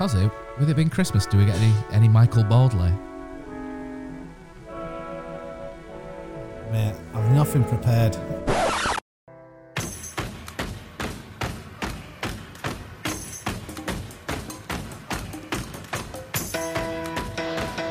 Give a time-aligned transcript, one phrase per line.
[0.00, 2.90] Kazu, with it being Christmas, do we get any, any Michael Baldley?
[6.72, 8.16] Mate, I've nothing prepared.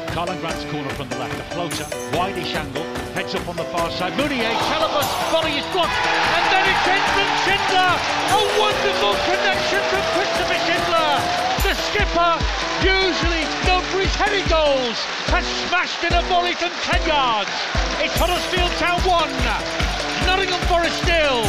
[0.09, 1.83] Karlan Grant's corner from the left, a floater,
[2.17, 2.81] wideish angle,
[3.13, 4.13] heads up on the far side.
[4.13, 7.93] Mounié, Chalobah's volley is blocked, and then it's in from Schindler.
[8.33, 10.98] A wonderful connection from Christopher Schindler.
[11.99, 12.39] Skipper,
[12.79, 14.95] usually known for his heavy goals,
[15.35, 17.51] has smashed in a volley from 10 yards.
[17.99, 19.27] It's Huddersfield Town 1,
[20.23, 21.43] Nottingham Forest nil.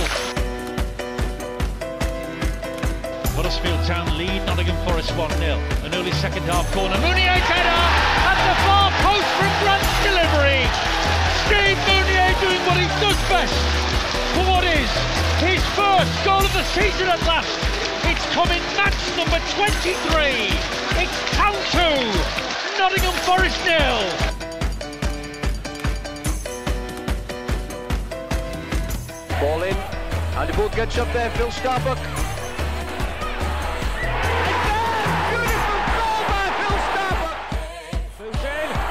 [3.39, 5.55] Huddersfield Town lead Nottingham Forest 1 0.
[5.87, 6.99] An early second half corner.
[6.99, 7.82] Mounié header
[8.27, 10.67] at the far post from Grant's delivery.
[11.47, 13.55] Steve Mounié doing what he does best
[14.34, 14.91] for what is
[15.47, 17.80] his first goal of the season at last.
[18.22, 19.97] It's coming match number 23.
[21.00, 21.81] It's Town 2,
[22.78, 24.00] Nottingham Forest nil.
[29.41, 29.75] Ball in,
[30.36, 31.97] and the ball gets up there, Phil Starbuck.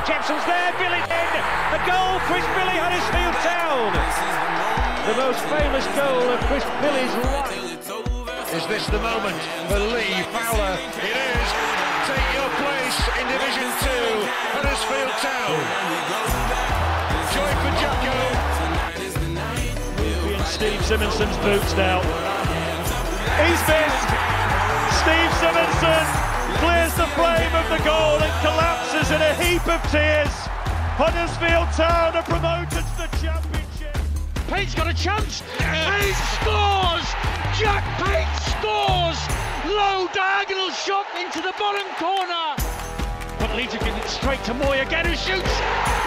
[0.08, 1.32] Jepson's there, Billy in.
[1.70, 3.94] A goal, Chris Billy, Huddersfield Town.
[5.06, 7.59] The most famous goal of Chris Billy's life.
[8.50, 9.38] Is this the moment
[9.70, 10.74] for Lee Fowler?
[10.74, 11.50] It is.
[12.10, 14.26] Take your place in Division 2,
[14.58, 15.54] Huddersfield Town.
[17.30, 18.18] Joy for Jacko.
[20.34, 22.02] In Steve Simonsen's boots now.
[23.38, 24.10] He's missed.
[24.98, 26.06] Steve Simonson
[26.58, 30.34] clears the flame of the goal and collapses in a heap of tears.
[30.98, 33.94] Huddersfield Town are promoted to the championship.
[34.50, 35.44] Payne's got a chance.
[35.60, 37.39] Payne scores.
[37.60, 39.20] Jack Payne scores.
[39.68, 42.56] Low diagonal shot into the bottom corner.
[43.38, 45.56] But Leeds are it straight to Mooy again, who shoots.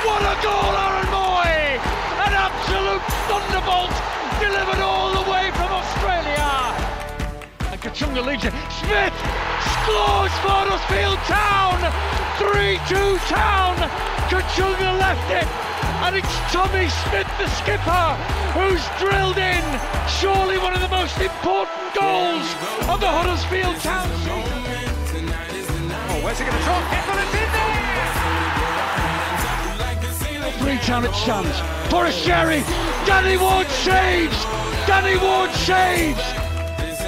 [0.00, 1.76] What a goal, Aaron Mooy!
[2.24, 3.92] An absolute thunderbolt
[4.40, 6.72] delivered all the way from Australia.
[7.68, 8.54] And Kachunga leads it.
[8.80, 9.12] Smith
[9.84, 11.76] scores for Huddersfield Town.
[12.40, 13.76] 3-2 Town.
[14.32, 15.71] Kachunga left it.
[16.02, 18.16] And it's Tommy Smith, the skipper,
[18.58, 19.62] who's drilled in
[20.18, 22.42] surely one of the most important goals
[22.90, 24.58] of the Huddersfield Town season.
[26.10, 26.82] Oh, where's he going to drop?
[26.90, 27.72] It's in there!
[30.58, 31.58] Three Town at chance.
[31.90, 32.62] Forrest Sherry.
[33.06, 34.44] Danny Ward saves.
[34.86, 36.22] Danny Ward saves.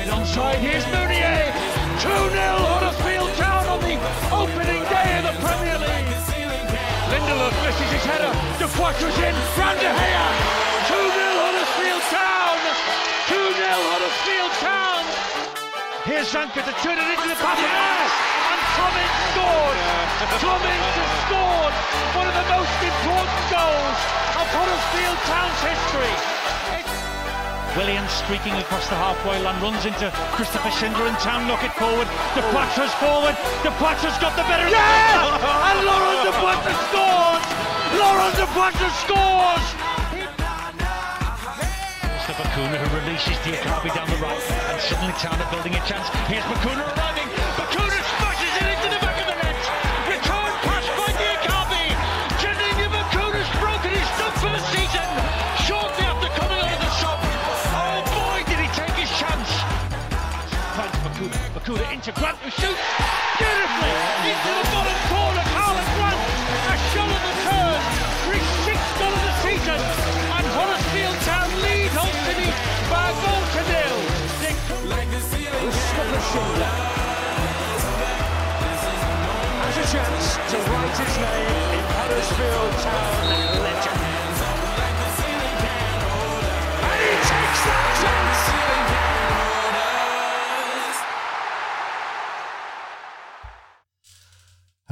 [0.06, 1.50] Onside, here's Mounié.
[1.98, 2.30] 2-0
[2.70, 3.98] Huddersfield Town on the
[4.30, 5.93] opening day of the Premier League.
[7.34, 8.30] Lindelof misses his header.
[8.62, 9.34] De Quattro's in.
[9.58, 10.26] Van de Gea.
[10.86, 12.58] 2-0 Huddersfield Town.
[13.26, 15.02] 2-0 Huddersfield Town.
[16.06, 17.58] Here's Zanka to turn it into the pass.
[17.58, 19.78] And Clemens scored.
[20.38, 21.74] Clemens has scored
[22.14, 23.98] one of the most important goals
[24.38, 27.03] of Huddersfield Town's history.
[27.76, 30.06] Williams streaking across the halfway line, runs into
[30.38, 32.06] Christopher Schindler and Town knock it forward.
[32.38, 33.34] De Quattro's forward.
[33.66, 34.62] De Quattro's got the better.
[34.62, 35.34] of Yeah!
[35.34, 37.44] and Laurent Depoitre scores!
[37.98, 39.66] Laurent Depoitre scores!
[42.14, 44.38] It's the Bacuna who releases Diakhaby down the right,
[44.70, 46.06] and suddenly Town are building a chance.
[46.30, 47.26] Here's Bacuna arriving.
[47.58, 47.83] Bacuna
[61.64, 62.84] Fukuda into Grant who shoots
[63.40, 63.92] beautifully
[64.28, 65.44] into the bottom corner.
[65.48, 66.20] Karlan Grant
[66.68, 67.80] has shown the turn
[68.36, 69.80] his sixth goal of the season.
[69.80, 72.52] And Huddersfield Town lead Holtby
[72.92, 73.96] by a goal to nil.
[75.64, 76.74] Mustafa Schindler
[79.64, 83.24] has a chance to write his name in Huddersfield Town
[83.64, 83.93] legend.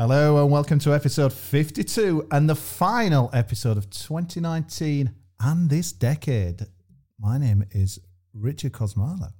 [0.04, 6.66] Hello and welcome to episode 52 and the final episode of 2019 and this decade.
[7.20, 8.00] My name is
[8.34, 9.32] Richard Cosmala.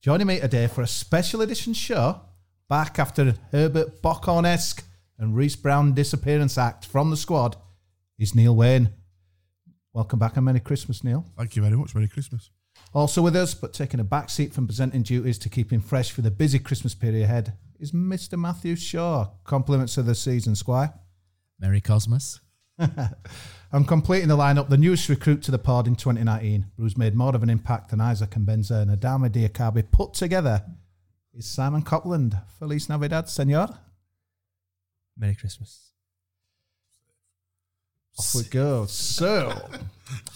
[0.00, 2.20] Joining me today for a special edition show,
[2.68, 4.84] back after Herbert Bockhorn-esque
[5.18, 7.56] and Reece Brown disappearance act from the squad,
[8.16, 8.90] is Neil Wayne.
[9.92, 11.26] Welcome back and Merry Christmas, Neil.
[11.36, 11.96] Thank you very much.
[11.96, 12.50] Merry Christmas.
[12.94, 16.12] Also with us, but taking a back seat from presenting duties to keep him fresh
[16.12, 18.38] for the busy Christmas period ahead, is Mr.
[18.38, 19.30] Matthew Shaw.
[19.44, 20.94] Compliments of the season, Squire.
[21.58, 22.40] Merry Cosmos.
[23.72, 27.34] I'm completing the lineup, the newest recruit to the pod in 2019, who's made more
[27.34, 30.64] of an impact than Isaac Mbenza and Adama Diakhaby put together,
[31.34, 32.36] is Simon Copland.
[32.58, 33.68] Feliz Navidad, senor.
[35.16, 35.92] Merry Christmas.
[38.18, 38.86] Off we go.
[38.86, 39.68] So,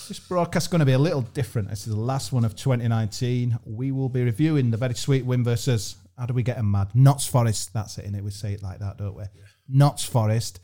[0.09, 1.71] this broadcast's going to be a little different.
[1.71, 3.59] This is the last one of 2019.
[3.65, 6.89] We will be reviewing the very sweet win versus, how do we get them mad?
[6.95, 7.73] Notts Forest.
[7.73, 8.23] That's it, innit?
[8.23, 9.25] We say it like that, don't we?
[9.67, 10.61] Notts Forest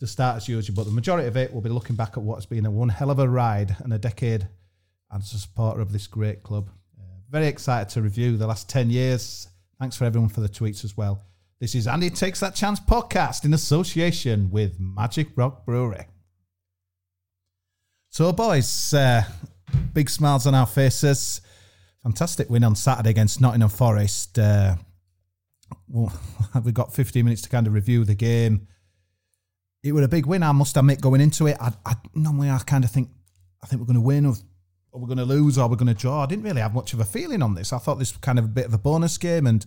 [0.00, 2.46] to start as usual, but the majority of it will be looking back at what's
[2.46, 4.48] been a one hell of a ride and a decade
[5.14, 6.68] as a supporter of this great club.
[6.98, 9.46] Uh, very excited to review the last 10 years.
[9.78, 11.22] Thanks for everyone for the tweets as well.
[11.60, 16.06] This is Andy Takes That Chance podcast in association with Magic Rock Brewery.
[18.10, 19.22] So, boys, uh,
[19.94, 21.40] big smiles on our faces.
[22.02, 24.40] Fantastic win on Saturday against Nottingham Forest.
[24.40, 24.74] Uh,
[25.88, 26.12] well,
[26.64, 28.66] we've got 15 minutes to kind of review the game.
[29.82, 31.56] It was a big win, I must admit, going into it.
[31.60, 33.10] I, I normally I kind of think,
[33.62, 34.34] I think we're going to win, or,
[34.92, 36.24] or we're going to lose, or we're going to draw.
[36.24, 37.72] I didn't really have much of a feeling on this.
[37.72, 39.64] I thought this was kind of a bit of a bonus game, and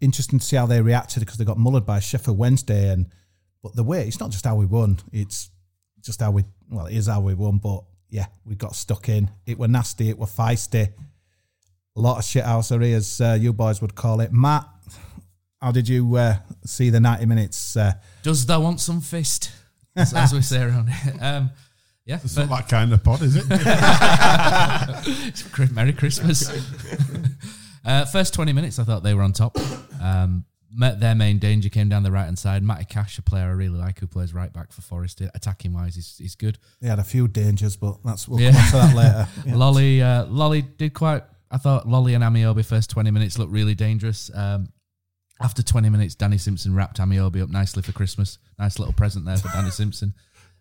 [0.00, 2.90] interesting to see how they reacted because they got mullered by Sheffield Wednesday.
[2.90, 3.06] And
[3.62, 5.50] but the way it's not just how we won; it's
[6.00, 7.58] just how we well, it is how we won.
[7.58, 9.30] But yeah, we got stuck in.
[9.46, 10.10] It were nasty.
[10.10, 10.92] It were feisty.
[11.94, 14.32] A lot of shithousery, as uh, you boys would call it.
[14.32, 14.66] Matt,
[15.62, 17.76] how did you uh, see the ninety minutes?
[17.76, 17.92] Uh,
[18.22, 19.50] Does thou want some fist?
[19.94, 21.14] As, as we say around here.
[21.20, 21.50] Um,
[22.04, 22.18] yeah.
[22.24, 23.44] It's but- not that kind of pod, is it?
[25.28, 26.50] It's Merry Christmas.
[27.84, 29.56] uh, first 20 minutes, I thought they were on top.
[30.02, 30.44] Um,
[30.74, 32.62] met their main danger came down the right hand side.
[32.62, 35.20] Matty Cash, a player I really like, who plays right back for Forest.
[35.34, 36.58] Attacking wise, he's, he's good.
[36.80, 38.52] they had a few dangers, but that's we'll Yeah.
[38.52, 39.28] come on to that later.
[39.46, 39.54] Yeah.
[39.54, 41.22] Lolley, uh, Lolley did quite.
[41.50, 44.30] I thought Lolley and Ameobi first 20 minutes looked really dangerous.
[44.34, 44.68] Um,
[45.42, 48.38] after 20 minutes, Danny Simpson wrapped Ameobi up nicely for Christmas.
[48.58, 50.14] Nice little present there for Danny Simpson.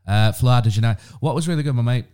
[0.08, 1.00] Uh, Flo Hadergjonaj.
[1.20, 2.06] What was really good, my mate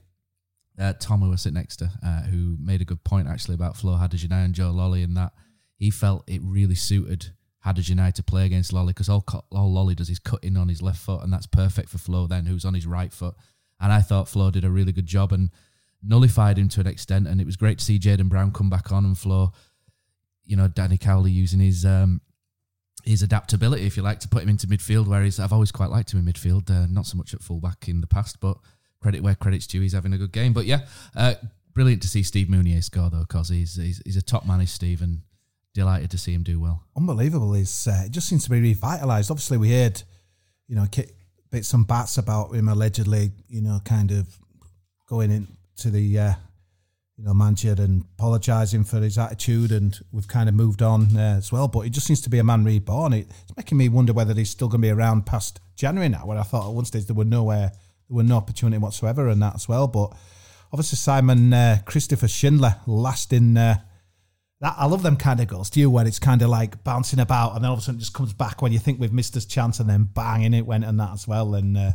[0.79, 3.75] uh, Tom, who was sitting next to, uh, who made a good point actually about
[3.75, 5.33] Flo Haddad and Joe Lolley and that
[5.75, 7.31] he felt it really suited
[7.65, 10.81] Hadergjonaj to play against Lolley because all, all Lolley does is cut in on his
[10.81, 13.35] left foot and that's perfect for Flo then, who's on his right foot.
[13.79, 15.49] And I thought Flo did a really good job and
[16.03, 17.27] nullified him to an extent.
[17.27, 19.51] And it was great to see Jaden Brown come back on and Flo,
[20.45, 22.21] you know, Danny Cowley using his um,
[23.07, 25.07] his adaptability, if you like, to put him into midfield.
[25.07, 27.87] Where he's, I've always quite liked him in midfield, uh, not so much at fullback
[27.87, 28.57] in the past, but
[28.99, 29.81] credit where credit's due.
[29.81, 30.53] He's having a good game.
[30.53, 30.81] But yeah,
[31.15, 31.35] uh,
[31.73, 34.71] brilliant to see Steve Mounié score though, because he's, he's he's a top man, is
[34.71, 35.21] Steve, and
[35.73, 36.83] delighted to see him do well.
[36.95, 37.53] unbelievable.
[37.53, 39.31] He's uh, it just seems to be revitalized?
[39.31, 40.01] Obviously, we heard,
[40.67, 40.87] you know,
[41.51, 44.27] bits and bats about him allegedly, you know, kind of
[45.07, 46.33] going into the, uh,
[47.17, 51.35] you know, manager and apologising for his attitude, and we've kind of moved on uh,
[51.37, 51.67] as well.
[51.67, 53.13] But he just seems to be a man reborn.
[53.13, 56.25] It, it's making me wonder whether he's still going to be around past January now,
[56.25, 57.71] where I thought at one stage there were nowhere,
[58.09, 59.87] there were no opportunity whatsoever, and that as well.
[59.87, 60.15] But
[60.71, 63.57] obviously, Simon uh, Christopher Schindler last in.
[63.57, 63.77] Uh,
[64.59, 65.69] that I love them kind of goals.
[65.69, 67.99] Do you where it's kind of like bouncing about and then all of a sudden
[67.99, 70.55] it just comes back when you think we've missed this chance and then bang in
[70.55, 71.53] it went and that as well.
[71.53, 71.91] And uh,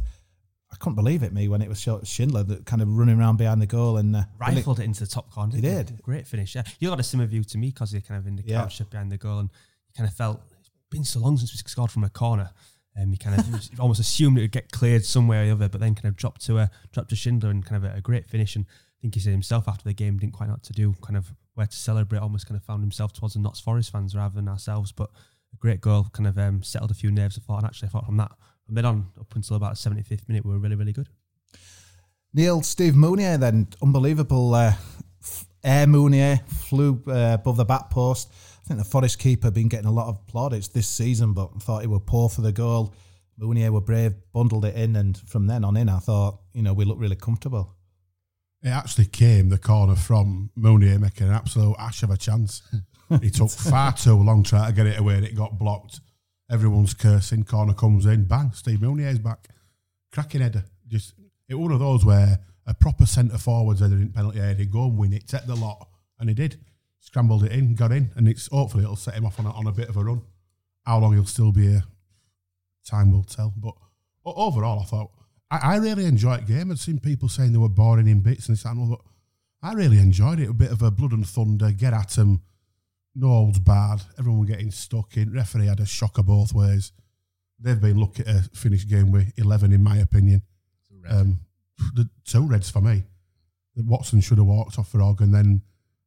[0.72, 3.60] I couldn't believe it me when it was Schindler that kind of running around behind
[3.60, 5.54] the goal and uh, Rifled it into the top corner.
[5.54, 6.00] He did.
[6.02, 6.54] Great finish.
[6.54, 6.62] Yeah.
[6.80, 8.62] You got a similar view to me because you're kind of in the Yeah.
[8.62, 9.50] couch behind the goal and
[9.88, 12.50] you kind of felt it's been so long since we scored from a corner.
[13.00, 15.80] Um, you kind of almost assumed it would get cleared somewhere or the other, but
[15.80, 18.26] then kind of dropped to a dropped to Schindler and kind of a, a great
[18.26, 18.56] finish.
[18.56, 20.94] And I think he said himself after the game didn't quite know what to do,
[21.02, 22.18] kind of where to celebrate.
[22.20, 24.92] Almost kind of found himself towards the Notts Forest fans rather than ourselves.
[24.92, 25.10] But
[25.52, 27.38] a great goal, kind of um, settled a few nerves.
[27.38, 28.32] I thought, and actually, I thought from that
[28.66, 31.08] from then on up until about the 75th minute, we were really really good.
[32.34, 34.72] Neil Steve Mounié then unbelievable uh,
[35.22, 38.30] f- air Mounié flew uh, above the back post.
[38.64, 41.58] I think the Forest keeper been getting a lot of plaudits this season, but I
[41.58, 42.94] thought he were poor for the goal.
[43.38, 46.72] Mounié were brave, bundled it in, and from then on in, I thought you know
[46.72, 47.74] we looked really comfortable.
[48.62, 52.62] It actually came the corner from Mounié making an absolute ash of a chance.
[53.20, 56.00] he took far too long trying to get it away and it got blocked.
[56.52, 57.44] Everyone's cursing.
[57.44, 58.26] Corner comes in.
[58.26, 58.52] Bang.
[58.52, 59.48] Steve Mounié's back.
[60.12, 60.64] Cracking header.
[60.86, 61.14] Just
[61.48, 64.98] it one of those where a proper centre forward's header in penalty area, go and
[64.98, 66.60] win it, take the lot, and he did.
[67.00, 69.66] Scrambled it in, got in, and it's hopefully it'll set him off on a, on
[69.66, 70.22] a bit of a run.
[70.84, 71.82] How long he'll still be here,
[72.84, 73.52] time will tell.
[73.56, 73.74] But
[74.24, 75.10] overall, I thought
[75.50, 76.70] I, I really enjoyed the game.
[76.70, 79.00] I'd seen people saying they were boring in bits and this and all, but
[79.68, 80.50] I really enjoyed it.
[80.50, 82.42] A bit of a blood and thunder, get at 'em,
[83.14, 84.02] no holds barred.
[84.18, 85.32] Everyone getting stuck in.
[85.32, 86.92] Referee had a shocker both ways.
[87.58, 90.42] They've been lucky to finish game with eleven, in my opinion.
[91.08, 91.40] Um,
[91.94, 93.04] the two reds for me.
[93.76, 95.62] Watson should have walked off for Og, and then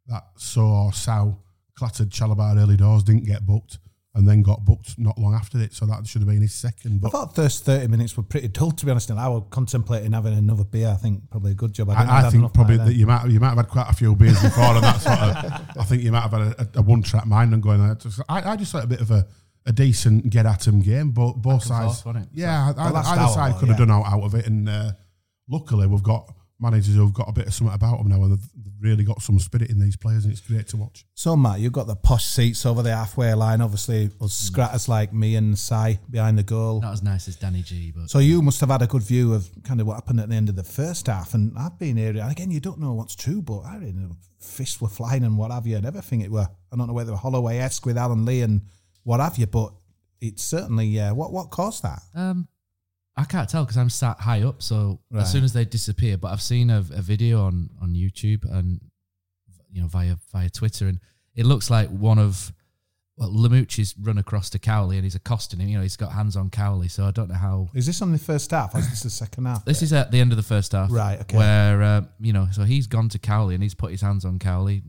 [0.07, 1.37] that saw or Sow
[1.75, 3.79] clattered Chalobah early doors, didn't get booked,
[4.15, 5.73] and then got booked not long after it.
[5.73, 6.95] So that should have been his second.
[6.95, 9.09] I But thought first thirty minutes were pretty dull, to be honest.
[9.09, 10.89] And I was contemplating having another beer.
[10.89, 11.89] I think probably a good job.
[11.89, 14.15] didn't I, I think probably that you might you might have had quite a few
[14.15, 15.77] beers before, and that sort of.
[15.77, 17.85] I think you might have had a, a, one track mind and going.
[17.85, 17.97] there.
[18.29, 19.27] I, I just thought a bit of a,
[19.65, 22.01] a decent get at 'em game, but both sides.
[22.01, 22.17] forth.
[22.33, 23.85] Yeah, The either, either hour, side though, could have yeah.
[23.85, 24.91] done out, out of it, and uh,
[25.49, 28.49] luckily we've got managers who've got a bit of something about them now, and they've
[28.55, 31.05] they've really got some spirit in these players, and it's great to watch.
[31.13, 33.61] So Matt, you've got the posh seats over the halfway line.
[33.61, 36.81] Obviously, us scratters like me and Sai behind the goal.
[36.81, 39.33] Not as nice as Danny G, but So you must have had a good view
[39.33, 41.33] of kind of what happened at the end of the first half.
[41.33, 44.11] And I've been here, and again, you don't know what's true, but I really know
[44.39, 46.21] fists were flying and what have you, and everything.
[46.21, 48.61] It were I don't know whether they were Holloway esque with Alan Lee and
[49.03, 49.73] what have you, but
[50.21, 52.01] it's certainly uh, what what caused that.
[52.13, 52.47] Um,
[53.17, 54.61] I can't tell because I'm sat high up.
[54.61, 55.21] So Right.
[55.21, 58.81] as soon as they disappear, but I've seen a, a video on on YouTube and
[59.71, 60.99] you know via via Twitter, and
[61.35, 62.53] it looks like one of
[63.17, 65.69] well, Lamouchi's run across to Cowley and he's accosting him.
[65.69, 67.69] You know, he's got hands on Cowley, so I don't know how.
[67.73, 69.63] Is this on the first half or is this the second half?
[69.63, 71.37] This is at the end of the first half, Right, okay.
[71.37, 74.37] Where uh, you know, so he's gone to Cowley and he's put his hands on
[74.39, 74.83] Cowley.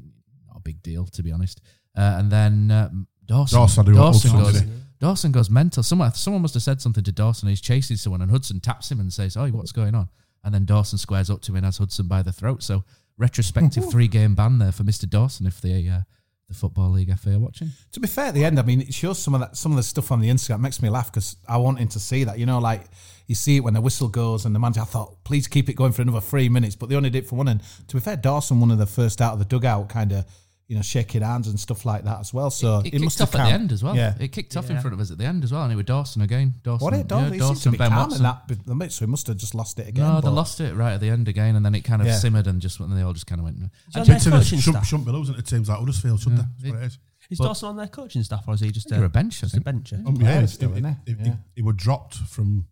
[0.49, 1.61] Not a big deal, to be honest.
[1.97, 2.91] Uh, and then uh,
[3.25, 4.81] Dawson, Dawson had Dawson goes, didn't he?
[4.99, 5.83] Dawson goes mental.
[5.83, 7.49] Someone, someone must have said something to Dawson.
[7.49, 10.09] He's chasing someone, and Hudson taps him and says, "Oh, what's going on?"
[10.43, 12.63] And then Dawson squares up to him and has Hudson by the throat.
[12.63, 12.85] So
[13.19, 16.01] retrospective three game ban there for Mister Dawson if the uh,
[16.49, 17.71] the football league FA are watching.
[17.93, 19.77] To be fair, at the end, I mean, it shows some of that, some of
[19.77, 22.39] the stuff on the Instagram makes me laugh because I wanted to see that.
[22.39, 22.85] You know, like
[23.27, 24.83] you see it when the whistle goes and the manager.
[24.83, 27.29] I thought, please keep it going for another three minutes, but they only did it
[27.29, 27.49] for one.
[27.49, 30.25] And to be fair, Dawson, one of the first out of the dugout, kind of,
[30.69, 32.51] you know, shaking hands and stuff like that as well.
[32.51, 33.95] So It, it, kicked must off have at the end as well.
[33.95, 35.77] Yeah, It kicked off in front of us at the end as well, and it
[35.77, 36.55] was Dawson again.
[36.65, 37.07] Dawson, what it?
[37.07, 38.19] Dawson, yeah, he seemed to Dawson, be Ben calm Watson.
[38.19, 40.05] in that the bit, so he must have just lost it again.
[40.05, 42.17] no, they lost it right at the end again, and then it kind of Yeah.
[42.19, 43.59] simmered and just and they all just kind of went.
[43.59, 46.21] on And their It's in a- coaching shouldn't, shouldn't be losing to teams like Huddersfield,
[46.21, 46.39] should Yeah.
[46.61, 46.71] they?
[46.71, 46.99] That's what it is.
[47.31, 49.39] Is But- Dawson on their coaching staff, or is he just You're a, a bench,
[49.39, 49.65] I just a think.
[49.65, 50.03] bencher?
[50.05, 51.35] Um, Yeah, yeah, he, still in there, he, he, yeah.
[51.55, 52.67] he were dropped from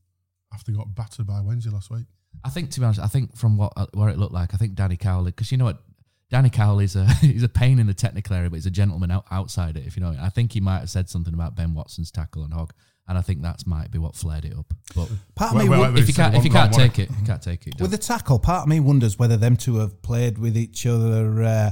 [0.53, 2.07] after he got battered by Wednesday last week.
[2.45, 4.57] I think to be honest, I think from what uh, where it looked like, I
[4.57, 5.83] think Danny Cowley, because you know what,
[6.31, 9.27] Danny Cowley's a he's a pain in the technical area, but he's a gentleman out,
[9.31, 9.87] outside it.
[9.87, 12.51] If you know, I think he might have said something about Ben Watson's tackle on
[12.51, 12.73] Hogg,
[13.07, 14.73] and I think that's might be what flared it up.
[14.95, 16.99] But Part of Wait, me, wait, wo- wait, if you can't if you can't take
[16.99, 17.81] it, you can't take it.
[17.81, 21.43] With the tackle, part of me wonders whether them two have played with each other,
[21.43, 21.71] uh,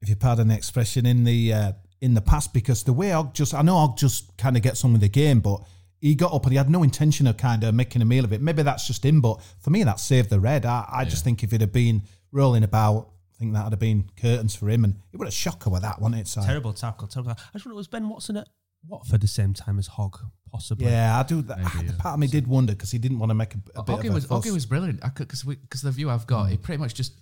[0.00, 2.52] if you pardon the expression, in the uh, in the past.
[2.52, 5.08] Because the way Og just, I know Og just kind of gets on with the
[5.08, 5.62] game, but
[6.00, 8.32] he got up and he had no intention of kind of making a meal of
[8.34, 8.42] it.
[8.42, 10.66] Maybe that's just him, but for me, that saved the red.
[10.66, 13.80] I, I just think if it had been rolling about, I think that would have
[13.80, 16.28] been curtains for him, and it would have shocker with that, wasn't it?
[16.28, 17.30] So, Terrible tackle, terrible.
[17.34, 17.44] tackle.
[17.50, 18.48] I just wonder, was Ben Watson at
[18.86, 20.18] Watford the same time as Hogg?
[20.52, 20.86] Possibly.
[20.86, 21.42] yeah, I do.
[21.42, 21.98] That, Maybe, the yeah.
[21.98, 24.04] part of me did wonder because he didn't want to make a, a bit Oggy
[24.06, 24.46] of a was fuss.
[24.46, 27.14] Oggy was brilliant because because the view I've got, he pretty much just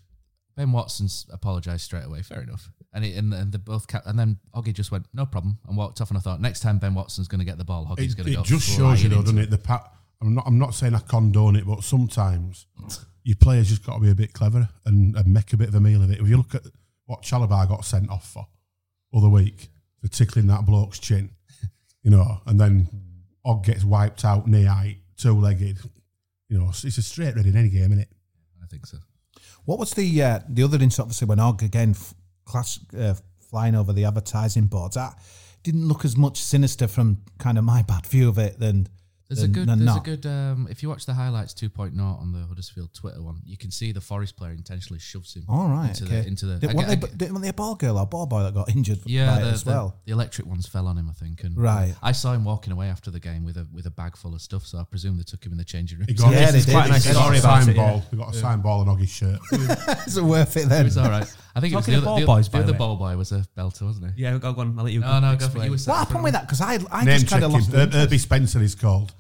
[0.55, 2.21] Ben Watson's apologised straight away.
[2.21, 5.25] Fair enough, and it, and, and the both ca- and then Oggy just went no
[5.25, 6.11] problem and walked off.
[6.11, 8.33] And I thought next time Ben Watson's going to get the ball, Hoggy's going to
[8.33, 8.43] it go.
[8.43, 9.49] just shows you, though, doesn't it?
[9.49, 9.91] The pat.
[10.21, 10.45] I'm not.
[10.47, 12.67] I'm not saying I condone it, but sometimes
[13.25, 15.75] your players just got to be a bit clever and, and make a bit of
[15.75, 16.21] a meal of it.
[16.21, 16.63] If you look at
[17.07, 18.47] what Chalobah got sent off for
[19.15, 19.69] other week
[20.01, 21.31] for tickling that bloke's chin,
[22.03, 22.89] you know, and then
[23.45, 25.79] Og gets wiped out knee height, two legged.
[26.49, 28.09] You know, it's a straight red in any game, isn't it?
[28.63, 28.99] I think so.
[29.65, 31.07] What was the uh, the other incident?
[31.07, 32.15] Obviously, when Og again f-
[32.45, 33.15] class, uh,
[33.49, 35.15] flying over the advertising boards, that
[35.63, 38.89] didn't look as much sinister from kind of my bad view of it than
[39.35, 39.69] There's a good.
[39.69, 39.99] There's not.
[40.07, 40.27] a good.
[40.27, 43.93] Um, if you watch the highlights 2.0 on the Huddersfield Twitter one, you can see
[43.93, 45.45] the Forest player intentionally shoves him.
[45.49, 46.21] All right, into okay.
[46.23, 46.59] the into the.
[46.59, 48.43] Did, I weren't, get- they, I get- weren't they a ball girl or ball boy
[48.43, 50.01] that got injured yeah, by it the, as the- well?
[50.05, 51.43] the electric ones fell on him, I think.
[51.45, 51.95] And Right.
[52.03, 54.43] I saw him walking away after the game with a with a bag full of
[54.43, 56.07] stuff, so I presume they took him in the changing room.
[56.09, 56.91] He got, Yeah, they It's quite did.
[56.91, 57.77] a nice he got story about sign it.
[57.77, 57.91] yeah.
[57.91, 58.05] ball.
[58.11, 59.39] He got a sign ball on Oggy's shirt.
[60.07, 60.85] Is it worth it It then?
[60.85, 61.27] was all right.
[61.55, 62.79] I think Talking it of was ball the, other, boys, the, by the the other
[62.79, 64.23] ball boy was a belter, wasn't he?
[64.23, 64.79] Yeah, go on.
[64.79, 65.01] I'll let you.
[65.01, 65.65] No, no, go for explain.
[65.67, 65.71] you.
[65.73, 66.43] were What happened with that?
[66.43, 69.13] Because I, I just kind check of lost Her- Herbie Spencer is called.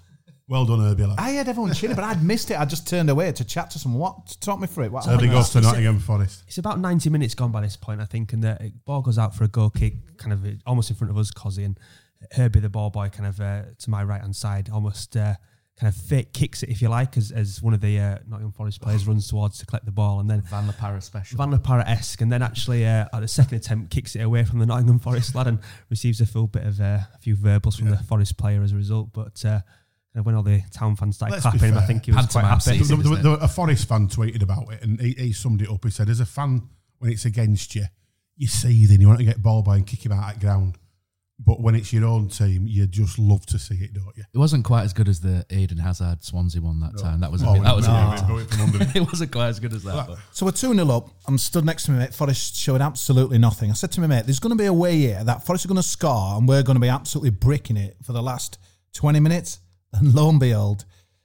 [0.52, 1.06] Well done, Herbie.
[1.06, 1.18] lad.
[1.18, 2.60] I had everyone cheering, but I'd missed it.
[2.60, 4.00] I just turned away to chat to someone.
[4.02, 4.26] What?
[4.26, 4.92] To Talk me through it.
[4.92, 6.44] What Herbie goes to Nottingham Forest.
[6.46, 9.34] It's about 90 minutes gone by this point, I think, and the ball goes out
[9.34, 11.80] for a goal kick, kind of uh, almost in front of us, Cozzy, and
[12.32, 15.36] Herbie, the ball boy, kind of uh, to my right hand side, almost uh,
[15.80, 18.52] kind of fake kicks it, if you like, as, as one of the uh, Nottingham
[18.52, 21.38] Forest players runs towards to collect the ball, and then Van La Parra special.
[21.38, 24.44] Van La Parra esque, and then actually uh, at the second attempt kicks it away
[24.44, 27.76] from the Nottingham Forest lad and receives a full bit of uh, a few verbals
[27.76, 29.14] from the Forest player as a result.
[29.14, 29.42] But
[30.14, 32.12] uh, kind of when all the town fans started Let's clapping him, I think he
[32.12, 32.60] was quite happy.
[32.60, 32.98] season.
[32.98, 35.70] There- there- isn't there- a Forest fan tweeted about it, and he, he summed it
[35.70, 35.84] up.
[35.84, 37.84] He said, "As a fan, when it's against you,
[38.36, 39.00] you're seething.
[39.00, 40.78] You want to get ball by and kick him out at ground.
[41.44, 44.22] But when it's your own team, you just love to see it, don't you?
[44.32, 47.18] It wasn't quite as good as the Eden Hazard Swansea one that time.
[47.18, 47.94] That was a Oh, bit, that was no.
[47.94, 48.88] a bit, Go in from under it.
[48.96, 50.06] it wasn't quite as good as that.
[50.06, 50.18] But.
[50.30, 51.08] So we're 2 0 up.
[51.26, 52.14] I'm stood next to my mate.
[52.14, 53.70] Forest showing absolutely nothing.
[53.70, 55.68] I said to my mate, there's going to be a way here that Forest are
[55.68, 58.58] going to score and we're going to be absolutely bricking it for the last
[58.94, 59.58] 20 minutes.
[59.92, 60.84] And lo and behold,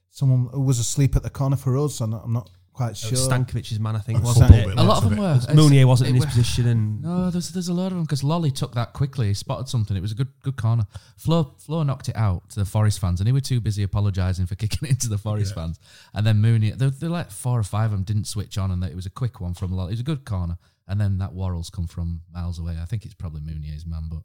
[0.09, 2.01] someone who was asleep at the corner for us.
[2.01, 3.17] I'm not, I'm not quite sure.
[3.17, 4.77] Stankovic's man, I think, A wasn't it?
[4.77, 5.35] A lot of them were.
[5.35, 7.93] It's- Mounié wasn't in it his were- position, and No, there's there's a lot of
[7.93, 9.27] them because Lolley took that quickly.
[9.29, 9.95] He spotted something.
[9.97, 10.85] It was a good good corner.
[11.15, 14.45] Flo Flo knocked it out to the Forest fans, and he were too busy apologising
[14.45, 15.79] for kicking it into the Forest fans.
[16.13, 18.83] And then Mooney, they're, they're like four or five of them didn't switch on, and
[18.83, 19.87] it was a quick one from Lolley.
[19.87, 20.57] It was a good corner,
[20.87, 22.77] and then that Worrall's come from miles away.
[22.81, 24.23] I think it's probably Mounié's man, but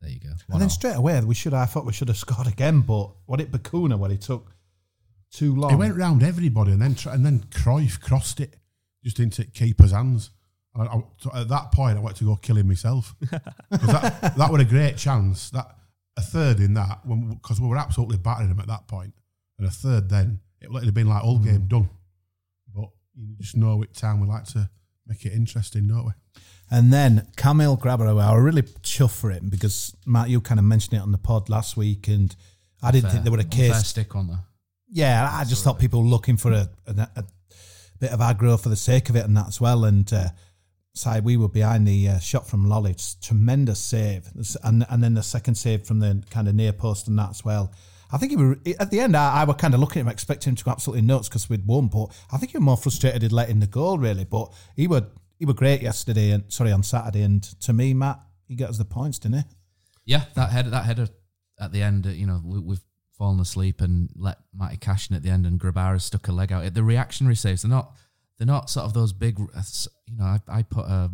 [0.00, 0.28] there you go.
[0.28, 0.70] One and then all.
[0.70, 1.54] straight away, we should.
[1.54, 4.52] I thought we should have scored again, but what it Bacuna when he took
[5.30, 5.70] too long.
[5.70, 8.56] He went round everybody, and then tr- and then Cruyff crossed it
[9.04, 10.30] just into keeper's hands.
[10.74, 13.40] I, I- so at that point, I went to go kill him myself 'Cause
[13.70, 15.50] that that was a great chance.
[15.50, 15.76] That
[16.16, 19.12] a third in that because we were absolutely battering him at that point,
[19.58, 21.68] and a third then it would have been like all game mm.
[21.68, 21.90] done.
[22.74, 24.68] But you just know which time we like to
[25.06, 26.12] make it interesting, don't we?
[26.70, 30.64] And then Kamil Grabara, I was really chuffed for him because Matt, you kind of
[30.64, 32.34] mentioned it on the pod last week, and
[32.82, 33.88] I didn't think there were a Unfair case.
[33.88, 34.44] stick on there.
[34.88, 37.24] Yeah, I just thought people were looking for a, a, a
[37.98, 39.84] bit of aggro for the sake of it and that as well.
[39.84, 40.28] And uh,
[40.94, 44.28] side we were behind the uh, shot from Lolley, tremendous save,
[44.62, 47.44] and and then the second save from the kind of near post and that as
[47.44, 47.72] well.
[48.12, 49.16] I think he were at the end.
[49.16, 51.48] I, I were kind of looking at him, expecting him to go absolutely nuts because
[51.48, 51.88] we'd won.
[51.88, 54.24] But I think he was more frustrated at letting the goal really.
[54.24, 55.06] But he were
[55.38, 57.22] he were great yesterday and sorry on Saturday.
[57.22, 59.44] And to me, Matt, he got us the points, didn't he?
[60.06, 61.08] Yeah, that header, that header
[61.58, 62.80] at the end, uh, you know, we, we've
[63.16, 66.52] fallen asleep and let Matty cash in at the end, and Grabara stuck a leg
[66.52, 66.72] out.
[66.74, 67.96] The reactionary saves, they're not,
[68.38, 69.38] they're not sort of those big.
[69.40, 69.62] uh,
[70.08, 71.10] You know, I, I put a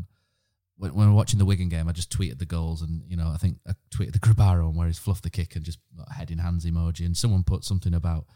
[0.78, 3.30] when, when we're watching the Wigan game, I just tweeted the goals, and you know,
[3.32, 6.14] I think I tweeted the Grabara one where he's fluffed the kick and just a
[6.14, 8.26] head in hands emoji, and someone put something about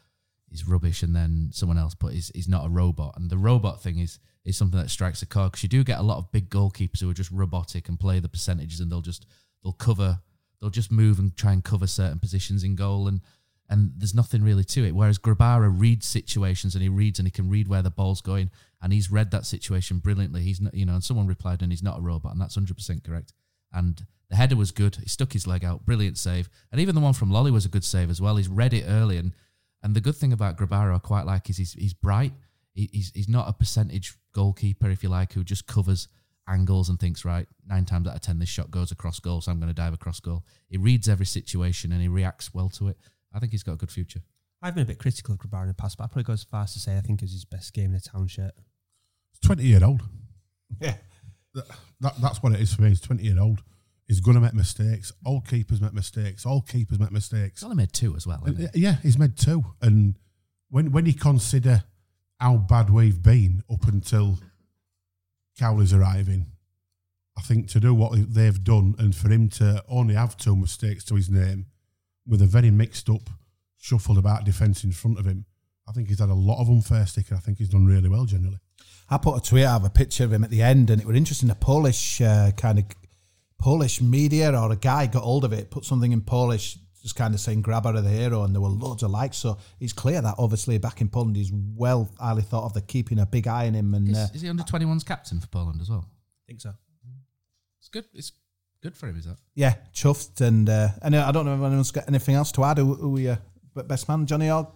[0.48, 3.82] he's rubbish, and then someone else put he's, he's not a robot, and the robot
[3.82, 6.32] thing is is something that strikes a chord because you do get a lot of
[6.32, 9.26] big goalkeepers who are just robotic and play the percentages, and they'll just
[9.62, 10.20] they'll cover,
[10.60, 13.20] they'll just move and try and cover certain positions in goal, and
[13.68, 14.94] and there's nothing really to it.
[14.94, 18.50] Whereas Grabara reads situations and he reads and he can read where the ball's going,
[18.82, 20.42] and he's read that situation brilliantly.
[20.42, 22.76] He's not, you know, and someone replied, and he's not a robot, and that's hundred
[22.76, 23.32] percent correct.
[23.72, 24.96] And the header was good.
[24.96, 27.70] He stuck his leg out, brilliant save, and even the one from Lolley was a
[27.70, 28.36] good save as well.
[28.36, 29.32] He's read it early, and
[29.82, 32.32] and the good thing about Grabara, I quite like is he's he's bright.
[32.72, 36.08] He, he's he's not a percentage goalkeeper, if you like, who just covers
[36.48, 39.52] angles and thinks right nine times out of ten this shot goes across goal, so
[39.52, 40.44] I'm going to dive across goal.
[40.68, 42.96] He reads every situation and he reacts well to it.
[43.32, 44.20] I think he's got a good future.
[44.62, 46.44] I've been a bit critical of Grabara in the past, but I probably go as
[46.44, 48.52] far as to say I think it was his best game in the town shirt.
[49.32, 50.02] It's twenty year old.
[50.80, 50.94] Yeah.
[51.54, 51.64] That,
[52.00, 52.90] that, that's what it is for me.
[52.90, 53.62] He's twenty year old.
[54.06, 55.12] He's going to make mistakes.
[55.24, 56.44] All keepers make mistakes.
[56.44, 57.60] All keepers make mistakes.
[57.60, 58.42] He's only made two as well.
[58.44, 59.62] And, yeah, he's made two.
[59.80, 60.16] And
[60.68, 61.84] when when you consider
[62.40, 64.38] how bad we've been up until
[65.58, 66.46] Cowley's arriving,
[67.38, 71.04] I think to do what they've done and for him to only have two mistakes
[71.04, 71.66] to his name
[72.26, 73.30] with a very mixed up,
[73.76, 75.44] shuffled about defence in front of him,
[75.88, 78.08] I think he's had a lot of unfair stick and I think he's done really
[78.08, 78.58] well generally.
[79.10, 81.06] I put a tweet out of a picture of him at the end, and it
[81.06, 81.48] was interesting.
[81.48, 82.84] The Polish uh, kind of
[83.58, 87.34] Polish media or a guy got hold of it, put something in Polish, just kind
[87.34, 89.36] of saying "Grabber of the hero," and there were loads of likes.
[89.36, 92.72] So it's clear that obviously back in Poland, he's well highly thought of.
[92.72, 95.40] They're keeping a big eye on him, and Is, uh, is he under 21's captain
[95.40, 96.06] for Poland as well?
[96.08, 96.74] I think so.
[97.80, 98.04] It's good.
[98.14, 98.32] It's
[98.82, 99.38] good for him, is that?
[99.54, 100.40] yeah, chuffed.
[100.40, 102.78] And uh, and I don't know if anyone's got anything else to add.
[102.78, 103.36] Who, who we, uh,
[103.74, 104.70] best man, Johnny Ogg?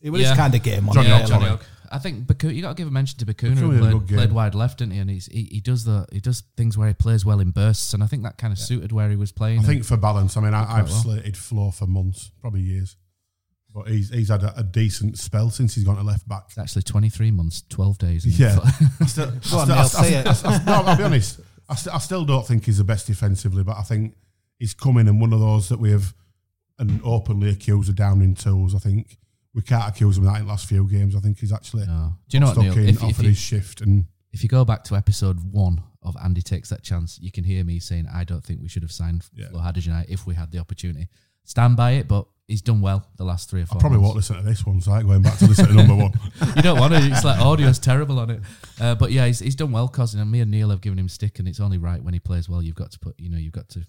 [0.00, 0.86] It was his kind of game.
[0.86, 1.22] wasn't Johnny it?
[1.24, 1.64] Ogg, Johnny Johnny Ogg.
[1.92, 3.96] I think Baku, you got to give a mention to Bacuna, Bacuna who had a
[3.98, 4.18] played, game.
[4.18, 5.00] played wide left, didn't he?
[5.00, 7.92] And he's, he he does the he does things where he plays well in bursts,
[7.94, 9.58] and I think that kind of suited where he was playing.
[9.58, 11.02] I think for balance, I mean, I, I've well.
[11.02, 12.96] slated Flo for months, probably years.
[13.74, 16.44] But he's he's had a, a decent spell since he's gone to left back.
[16.48, 18.24] It's actually 23 months, 12 days.
[18.24, 18.58] and- Yeah,
[19.00, 20.26] I still, I Go on, still, I Neil, still- say it.
[20.26, 21.40] I still- no, I'll be honest.
[21.68, 24.16] I, st- I still don't think he's the best defensively, but I think
[24.58, 26.14] he's coming and one of those that we have
[26.80, 28.74] and openly accused of downing tools.
[28.74, 29.16] I think
[29.54, 31.16] we can't accuse him of that in the last few games.
[31.16, 32.14] I think he's actually No.
[32.28, 32.78] Do you know what, stuck Neil?
[32.78, 35.82] in, If- if offered you- his shift and If you go back to episode one
[36.02, 38.82] of Andy Takes That Chance, you can hear me saying, I don't think we should
[38.82, 39.48] have signed Yeah.
[39.48, 41.08] Flo Hadergjonaj if we had the opportunity.
[41.44, 44.14] Stand by it, but he's done well the last three or I four probably won't
[44.14, 44.30] months.
[44.30, 46.12] listen to this one, so I ain't going back to listen to number one.
[46.56, 47.00] you don't want to.
[47.10, 48.40] It's like audio's terrible on it.
[48.80, 50.20] Uh, but yeah, he's, he's done well, cousin.
[50.20, 52.48] And me and Neil have given him stick, and it's only right when he plays
[52.48, 52.62] well.
[52.62, 53.84] You've got to put, you know, you've got to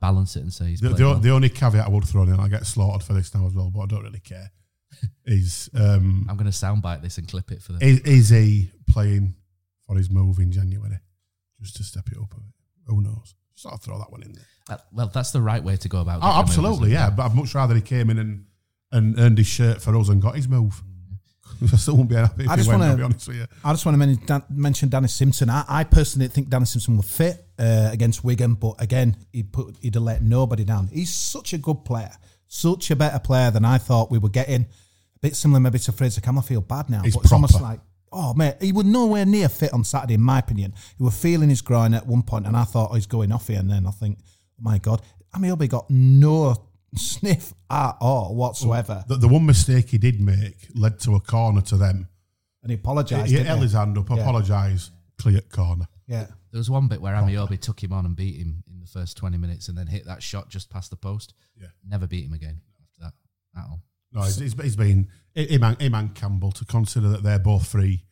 [0.00, 1.18] balance it and say he's The, played the, well.
[1.18, 3.70] the only caveat I would throw in, I get slaughtered for this now as well,
[3.74, 4.52] but I don't really care.
[5.24, 7.84] Is um, I'm going to soundbite this and clip it for the.
[7.84, 9.34] is, is he playing
[9.86, 10.98] for his move in January
[11.60, 12.52] just to step it up a bit?
[12.86, 13.34] Who knows?
[13.54, 14.44] Sort of throw that one in there.
[14.68, 16.18] That- well, that's the right way to go about.
[16.22, 16.94] Oh, getting move, absolutely, isn't it?
[16.94, 17.10] yeah.
[17.10, 18.44] But I'd much rather he came in and,
[18.90, 20.82] and earned his shirt for us and got his move.
[21.72, 23.46] I still wouldn't be happy if I just wanna- be honest with you.
[23.64, 25.50] I just want to mention, Dan, mention Danny Simpson.
[25.50, 29.76] I, I personally think Danny Simpson will fit uh, against Wigan, but again, he put
[29.80, 30.88] he'd have let nobody down.
[30.88, 32.12] He's such a good player,
[32.52, 34.62] such a better player than I thought we were getting.
[34.62, 36.42] A bit similar maybe to Fraser Campbell.
[36.42, 37.80] I feel bad now, He's but it's almost like,
[38.12, 40.74] oh mate, he was nowhere near fit on Saturday, in my opinion.
[40.98, 43.46] He was feeling his groin at one point, and I thought oh, he's going off
[43.46, 43.60] here.
[43.60, 45.00] And then I think, oh my god,
[45.34, 46.56] Ameobi got no
[46.96, 51.60] sniff at all whatsoever, The, the one mistake he did make led to a corner
[51.62, 52.08] to them.
[52.62, 53.26] and he apologised.
[53.28, 54.16] He didn't held his hand up, Yeah.
[54.16, 55.86] apologised, clear corner.
[56.08, 56.26] Yeah.
[56.50, 59.16] There was one bit where Ameobi took him on and beat him in the first
[59.16, 61.34] 20 minutes and then hit that shot just past the post.
[61.60, 61.68] Yeah.
[61.88, 63.80] Never beat him again after that at all.
[64.12, 67.66] No, he's, he's, he's been him and, him and Campbell to consider that they're both
[67.66, 68.04] free.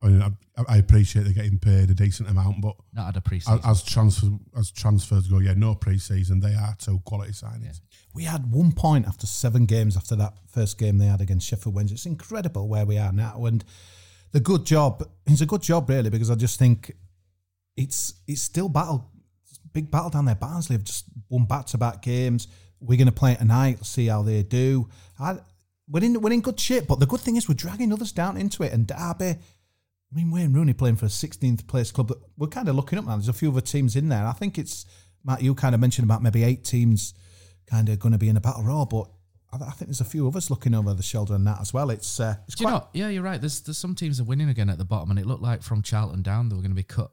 [0.00, 0.30] I mean, I,
[0.68, 3.60] I appreciate they're getting paid a decent amount, but Not had a pre-season.
[3.64, 6.38] as, as transfer as transfers go, yeah, no pre-season.
[6.40, 7.80] They are two quality signings.
[8.14, 11.74] We had one point after seven games after that first game they had against Sheffield
[11.74, 11.94] Wednesday.
[11.94, 13.64] It's incredible where we are now, and
[14.30, 15.02] the good job.
[15.26, 16.94] It's a good job really because I just think
[17.76, 19.10] it's it's still battle,
[19.72, 20.34] big battle down there.
[20.34, 22.48] Barnsley have just won back to back games.
[22.80, 23.84] We're going to play it tonight.
[23.84, 24.88] See how they do.
[25.18, 25.38] I,
[25.88, 28.36] we're in we're in good shape, but the good thing is we're dragging others down
[28.36, 28.72] into it.
[28.72, 32.08] And Derby, I mean Wayne Rooney playing for a 16th place club.
[32.08, 33.16] That we're kind of looking up now.
[33.16, 34.26] There's a few other teams in there.
[34.26, 34.86] I think it's
[35.24, 35.42] Matt.
[35.42, 37.14] You kind of mentioned about maybe eight teams
[37.66, 39.08] kind of going to be in a battle royal, but
[39.52, 41.72] I, I think there's a few of us looking over the shoulder and that as
[41.72, 41.90] well.
[41.90, 42.88] It's uh, it's Do you know?
[42.92, 43.40] Yeah, you're right.
[43.40, 45.82] There's there's some teams are winning again at the bottom, and it looked like from
[45.82, 47.10] Charlton down they were going to be cut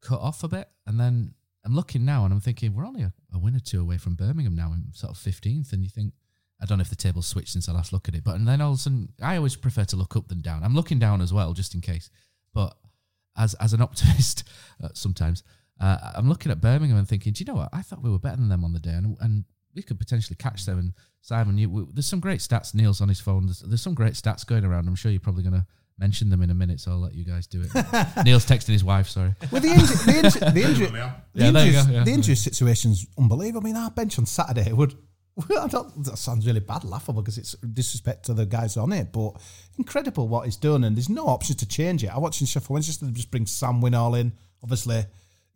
[0.00, 0.68] cut off a bit.
[0.86, 1.34] And then
[1.66, 4.14] I'm looking now, and I'm thinking we're only a, a win or two away from
[4.14, 5.72] Birmingham now, in sort of 15th.
[5.72, 6.14] And you think
[6.62, 8.46] I don't know if the table's switched since I last looked at it, but and
[8.46, 10.62] then all of a sudden I always prefer to look up than down.
[10.62, 12.08] I'm looking down as well, just in case.
[12.54, 12.76] But
[13.36, 14.44] as as an optimist,
[14.82, 15.42] uh, sometimes
[15.80, 17.70] uh, I'm looking at Birmingham and thinking, do you know what?
[17.72, 20.36] I thought we were better than them on the day, and and we could potentially
[20.36, 20.78] catch them.
[20.78, 22.74] And Simon, you, we, there's some great stats.
[22.74, 23.46] Neil's on his phone.
[23.46, 24.88] There's, there's some great stats going around.
[24.88, 25.66] I'm sure you're probably going to
[25.98, 27.72] mention them in a minute, so I'll let you guys do it.
[28.24, 29.08] Neil's texting his wife.
[29.08, 29.34] Sorry.
[29.50, 32.04] Well, the injury, the injury, the injury, the Yeah, there you injuries- go, yeah.
[32.04, 33.60] the injury situation's unbelievable.
[33.62, 34.94] I mean, our bench on Saturday would.
[35.60, 36.04] I don't.
[36.04, 39.12] That sounds really bad, laughable because it's disrespect to the guys on it.
[39.12, 39.32] But
[39.76, 42.08] incredible what he's done, and there's no option to change it.
[42.08, 44.32] I watched in Sheffield Wednesday they just bring Sam Winnall in.
[44.62, 45.04] Obviously,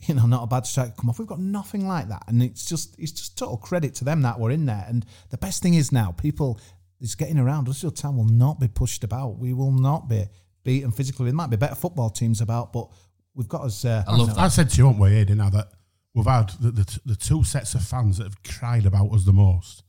[0.01, 1.19] you know, not a bad strike come off.
[1.19, 4.39] We've got nothing like that, and it's just it's just total credit to them that
[4.39, 4.85] we're in there.
[4.87, 6.61] And the best thing is now people
[7.01, 7.67] is getting around.
[7.67, 9.39] Huddersfield Town will not be pushed about.
[9.39, 10.25] We will not be
[10.65, 11.27] beaten physically.
[11.27, 12.89] There might be better football teams about, but
[13.35, 13.85] we've got us.
[13.85, 15.69] Uh, I love I said to you, won't we, Aidan, now that
[16.15, 19.33] we've had the, the, the two sets of fans that have cried about us the
[19.33, 19.83] most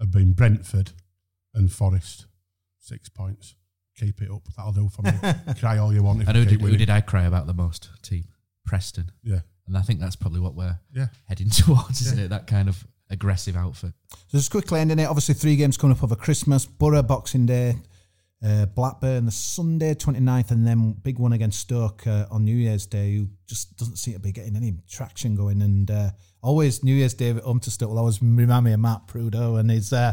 [0.00, 0.92] have been Brentford
[1.54, 2.26] and Forest.
[2.78, 3.54] Six points.
[3.96, 4.42] Keep it up.
[4.56, 5.12] That'll do for me.
[5.60, 6.20] Cry all you want.
[6.22, 7.88] If And who did, who did I cry about the most?
[8.02, 8.24] Team
[8.66, 9.10] Preston.
[9.22, 9.40] Yeah.
[9.66, 11.06] And I think that's probably what we're Yeah.
[11.26, 12.28] heading towards, isn't it?
[12.28, 13.92] That kind of aggressive outfit.
[14.28, 15.04] So just quickly ending it.
[15.06, 16.66] Obviously, three games coming up over Christmas.
[16.66, 17.76] Borough Boxing Day,
[18.44, 22.86] uh, Blackburn the Sunday 29th, and then big one against Stoke uh, on New Year's
[22.86, 25.62] Day, who just doesn't seem to be getting any traction going.
[25.62, 26.10] And uh,
[26.42, 29.58] always New Year's Day at home to Stoke will always remind me of Matt Prudo
[29.58, 30.12] and his, uh,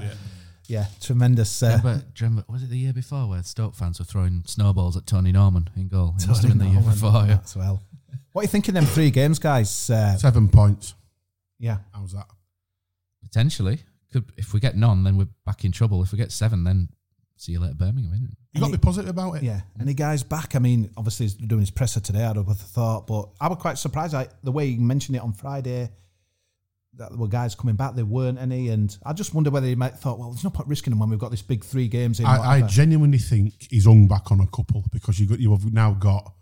[0.67, 0.85] yeah.
[1.01, 1.61] tremendous.
[1.63, 4.43] Uh, Remember, do you remember, was it the year before where Stoke fans were throwing
[4.45, 6.15] snowballs at Tony Norman in goal?
[6.17, 7.39] It must have been the year before, yeah.
[7.43, 7.83] As well.
[8.31, 9.89] What are you thinking them three games, guys?
[9.89, 10.93] Uh, Seven points.
[11.59, 11.79] yeah.
[11.93, 12.27] How's that?
[13.31, 13.79] Potentially.
[14.11, 16.03] Could If we get none, then we're back in trouble.
[16.03, 16.89] If we get seven, then
[17.37, 18.37] see you later, Birmingham, isn't?
[18.53, 19.43] You got to be positive about it.
[19.43, 19.61] Yeah.
[19.79, 20.55] Any guys back?
[20.55, 22.23] I mean, obviously he's doing his presser today.
[22.25, 24.13] I'd have thought, but I was quite surprised.
[24.13, 25.89] I, the way he mentioned it on Friday,
[26.97, 27.95] that there were guys coming back.
[27.95, 30.67] There weren't any, and I just wonder whether he might thought, well, there's no point
[30.67, 32.25] risking them when we've got this big three games in.
[32.25, 35.71] I, I genuinely think he's hung back on a couple because you got you have
[35.71, 36.33] now got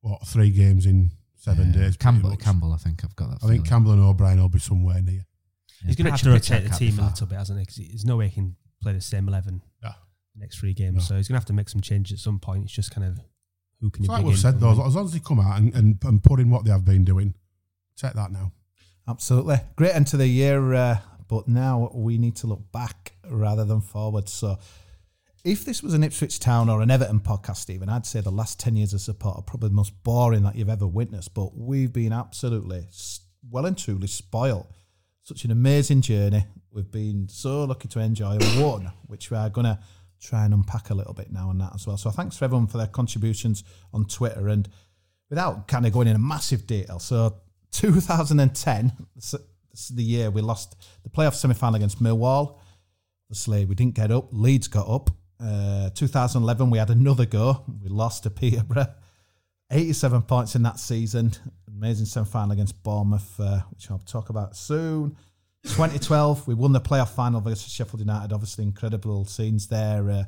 [0.00, 1.80] what three games in seven Yeah.
[1.82, 1.96] days.
[1.98, 2.34] Campbell.
[2.36, 3.68] Campbell, I think I've got that I think.
[3.68, 5.26] Campbell and O'Brien will be somewhere near.
[5.86, 7.64] He's going to have to rotate the team be a little bit, hasn't he?
[7.64, 9.92] Because there's no way he can play the same eleven Yeah.
[10.34, 10.94] the next three games.
[10.96, 11.00] No.
[11.02, 12.64] So he's gonna have to make some changes at some point.
[12.64, 13.20] It's just kind of
[13.80, 15.74] who can It's you like we've said though, as long as they come out and,
[15.74, 17.34] and, and put in what they have been doing,
[17.96, 18.52] take that now.
[19.06, 19.56] Absolutely.
[19.76, 23.80] Great end to the year, uh, but now we need to look back rather than
[23.80, 24.28] forward.
[24.28, 24.58] So,
[25.44, 28.58] if this was an Ipswich Town or an Everton podcast, Stephen, I'd say the last
[28.60, 31.32] 10 years of support are probably the most boring that you've ever witnessed.
[31.32, 32.86] But we've been absolutely
[33.48, 34.66] well and truly spoiled.
[35.28, 36.46] Such an amazing journey.
[36.70, 39.78] We've been so lucky to enjoy one, which we are going to
[40.22, 41.98] try and unpack a little bit now and that as well.
[41.98, 43.62] So, thanks for everyone for their contributions
[43.92, 44.48] on Twitter.
[44.48, 44.66] And
[45.28, 49.34] without kind of going into massive detail, so 2010, this
[49.74, 52.56] is the year we lost the playoff semi final against Millwall.
[53.26, 54.28] Obviously, we didn't get up.
[54.32, 55.10] Leeds got up.
[55.38, 57.64] Uh, 2011, we had another go.
[57.82, 58.94] We lost to Peterborough.
[59.70, 61.32] 87 points in that season.
[61.68, 65.16] Amazing semi final against Bournemouth, uh, which I'll talk about soon.
[65.64, 68.32] 2012, we won the playoff final versus Sheffield United.
[68.32, 70.10] Obviously, incredible scenes there.
[70.10, 70.24] Uh,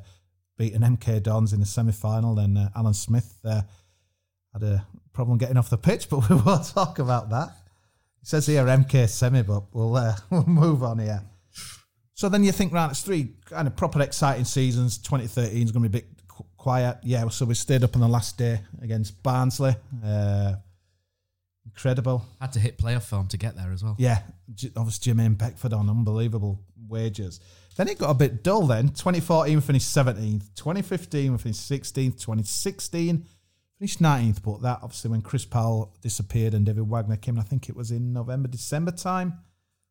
[0.57, 2.35] beating MK Dons in the semi final.
[2.35, 3.61] Then uh, Alan Smith uh,
[4.53, 7.49] had a problem getting off the pitch, but we will talk about that.
[8.21, 11.23] It says here MK semi, but we'll, uh, we'll move on here.
[12.13, 14.99] So then you think, right, it's three kind of proper exciting seasons.
[14.99, 16.20] 2013 is going to be a bit
[16.61, 16.97] quiet.
[17.01, 19.75] Yeah, so we stayed up on the last day against Barnsley.
[20.05, 20.53] Uh,
[21.65, 22.23] incredible.
[22.39, 23.95] Had to hit playoff form to get there as well.
[23.97, 24.19] Yeah,
[24.53, 27.39] J- obviously Jermaine Beckford on unbelievable wages.
[27.75, 28.89] Then it got a bit dull then.
[28.89, 30.53] 2014 we finished 17th.
[30.55, 32.19] 2015 we finished 16th.
[32.19, 33.25] 2016
[33.79, 34.43] finished 19th.
[34.43, 37.89] But that obviously when Chris Powell disappeared and David Wagner came, I think it was
[37.89, 39.33] in November, December time.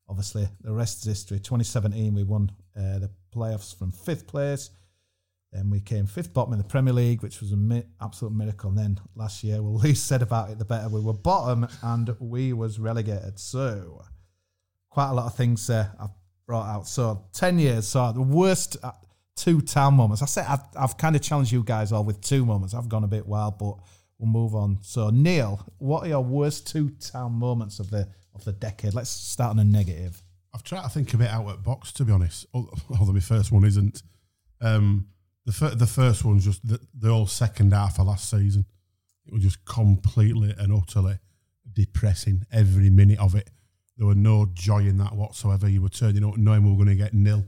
[0.08, 1.38] Obviously the rest is history.
[1.38, 4.70] 2017 we won uh, the playoffs from fifth place.
[5.52, 8.70] Then we came fifth bottom in the Premier League, which was an mi- absolute miracle.
[8.70, 10.88] And then last year, well, least said about it, the better.
[10.88, 13.38] We were bottom and we was relegated.
[13.40, 14.02] So
[14.90, 16.10] quite a lot of things uh, I've
[16.46, 16.86] brought out.
[16.86, 17.88] So 10 years.
[17.88, 18.92] So the worst uh,
[19.36, 20.22] two town moments.
[20.22, 22.74] I said I've, I've kind of challenged you guys all with two moments.
[22.74, 23.76] I've gone a bit wild, but
[24.18, 24.78] we'll move on.
[24.82, 28.94] So Neil, what are your worst two town moments of the of the decade?
[28.94, 30.22] Let's start on a negative.
[30.52, 32.46] I've tried to think a bit out at box, to be honest.
[32.54, 34.02] Although my first one isn't.
[34.60, 35.06] Um,
[35.50, 38.64] the fir- the first one's just the, the whole second half of last season.
[39.26, 41.18] It was just completely and utterly
[41.72, 42.46] depressing.
[42.52, 43.50] Every minute of it,
[43.96, 45.68] there were no joy in that whatsoever.
[45.68, 47.44] You were turning up knowing we were going to get nil,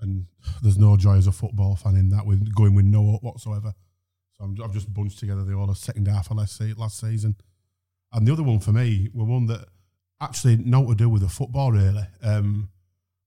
[0.00, 0.26] and
[0.62, 2.24] there's no joy as a football fan in that.
[2.24, 3.74] With going with no hope whatsoever.
[4.34, 7.34] So I'm, I've just bunched together the whole second half of last, last season.
[8.12, 9.64] And the other one for me were one that
[10.20, 12.06] actually not to do with the football really.
[12.22, 12.68] Um,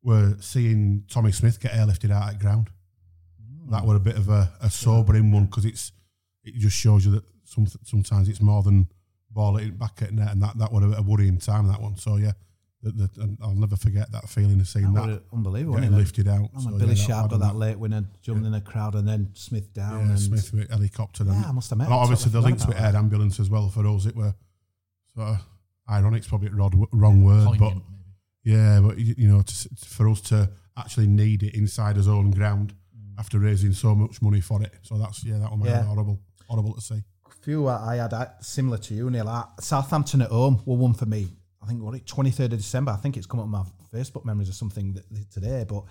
[0.01, 2.69] we're seeing Tommy Smith get airlifted out at ground.
[3.71, 5.91] That were a bit of a, a sobering one because it's
[6.43, 8.87] it just shows you that some, sometimes it's more than
[9.29, 11.95] ball it back at net, and that that were a, a worrying time that one.
[11.97, 12.33] So yeah,
[12.83, 15.97] the, the, and I'll never forget that feeling of seeing That that, unbelievable, getting it?
[15.97, 16.49] lifted out.
[16.55, 18.61] Oh, So, my yeah, Billy that- Sharp got that- that late winner, jumping in the
[18.61, 20.05] crowd, and then Smith down.
[20.05, 21.23] Yeah, and Smith with helicopter.
[21.23, 23.69] Yeah, and, I must have met and obviously, the links with air ambulance as well
[23.69, 24.05] for us.
[24.05, 24.33] It were
[25.15, 25.37] sort of
[25.87, 27.83] ironic's probably the wrong, wrong word, but Poignant,
[28.43, 32.31] yeah, but you you know, to, for us to actually need it inside his own
[32.31, 32.73] ground
[33.21, 35.83] after raising so much money for it, so that's yeah, that one Yeah.
[35.83, 37.01] horrible, horrible to see.
[37.41, 39.27] few uh, I had uh, similar to you, Neil.
[39.27, 41.21] Uh, Southampton at home were one for me.
[41.61, 42.91] I think what it twenty third of December.
[42.91, 45.63] I think it's come up on my Facebook memories or something th- today.
[45.67, 45.83] But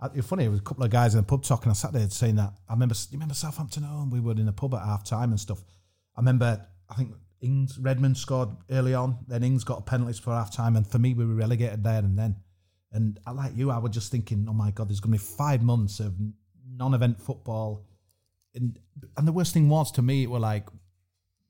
[0.00, 0.44] uh, it's funny.
[0.44, 2.52] There was a couple of guys in the pub talking on Saturday saying that.
[2.68, 2.94] I remember.
[3.10, 4.10] You remember Southampton at home?
[4.10, 5.60] We were in the pub at half time and stuff.
[6.16, 6.50] I remember.
[6.88, 7.08] I think
[7.40, 9.18] Ings Redmond scored early on.
[9.28, 11.98] Then Ings got a penalties for half time, and for me, we were relegated there
[12.08, 12.36] and then.
[12.92, 13.70] And I like you.
[13.70, 16.14] I was just thinking, oh my god, there's going to be five months of
[16.76, 17.84] non-event football.
[18.54, 18.78] And
[19.16, 20.68] and the worst thing was to me, it were like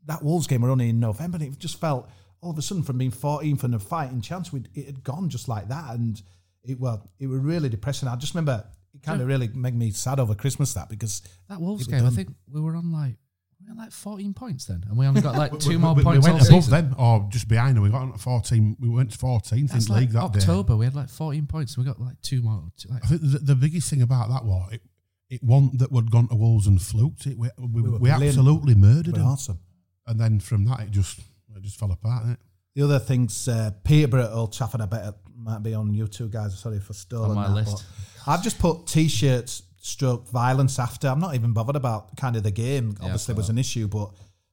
[0.07, 2.09] that Wolves game were only in November, and it just felt
[2.41, 5.29] all of a sudden from being 14 from a fighting chance, we'd, it had gone
[5.29, 6.23] just like that, and
[6.63, 8.09] it well, it was really depressing.
[8.09, 11.61] I just remember it kind of really made me sad over Christmas that because That
[11.61, 13.17] Wolves it was game, I think we were on like
[13.61, 16.03] we had like 14 points then, and we only got like two we- more we,
[16.03, 16.91] points We all went above season.
[16.91, 17.83] them or just behind them.
[17.85, 18.77] We got on fourteen.
[18.81, 20.39] We went to fourteenth That's in like league that day.
[20.41, 20.77] October.
[20.77, 21.77] We had like 14 points.
[21.77, 22.65] and We got like two more.
[22.77, 24.83] two- like- I think the, the biggest thing about that was it,
[25.29, 27.37] it wasn't that we'd gone to Wolves and fluked it.
[27.37, 28.25] We, we, we, were brilliant.
[28.39, 29.27] absolutely murdered They were them.
[29.27, 29.59] awesome.
[30.07, 32.27] And then from that, it just it just fell apart.
[32.27, 32.37] Innit?
[32.75, 36.07] The other things, uh, Peterborough at Old Trafford, I bet it might be on you
[36.07, 36.59] two guys.
[36.59, 37.85] Sorry for stealing On my that, list.
[38.27, 41.09] I've just put t-shirts, stroke violence after.
[41.09, 42.95] I'm not even bothered about kind of the game.
[42.99, 44.11] Yeah, Obviously, I was an issue, but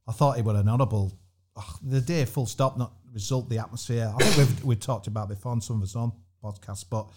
[0.08, 1.12] I thought it was an honourable.
[1.58, 4.12] ugh, the day, full stop, not result, the atmosphere.
[4.18, 7.10] I think we've we've talked about before on some of us on podcasts, but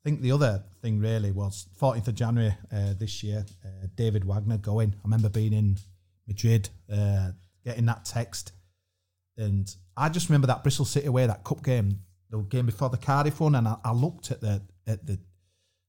[0.00, 4.24] I think the other thing really was 14th of January uh, this year, uh, David
[4.24, 4.94] Wagner going.
[4.96, 5.76] I remember being in
[6.26, 7.32] Madrid, uh,
[7.64, 8.52] getting that text.
[9.36, 12.96] And I just remember that Bristol City away, that cup game, the game before the
[12.96, 15.18] Cardiff one, and I, I looked at the at the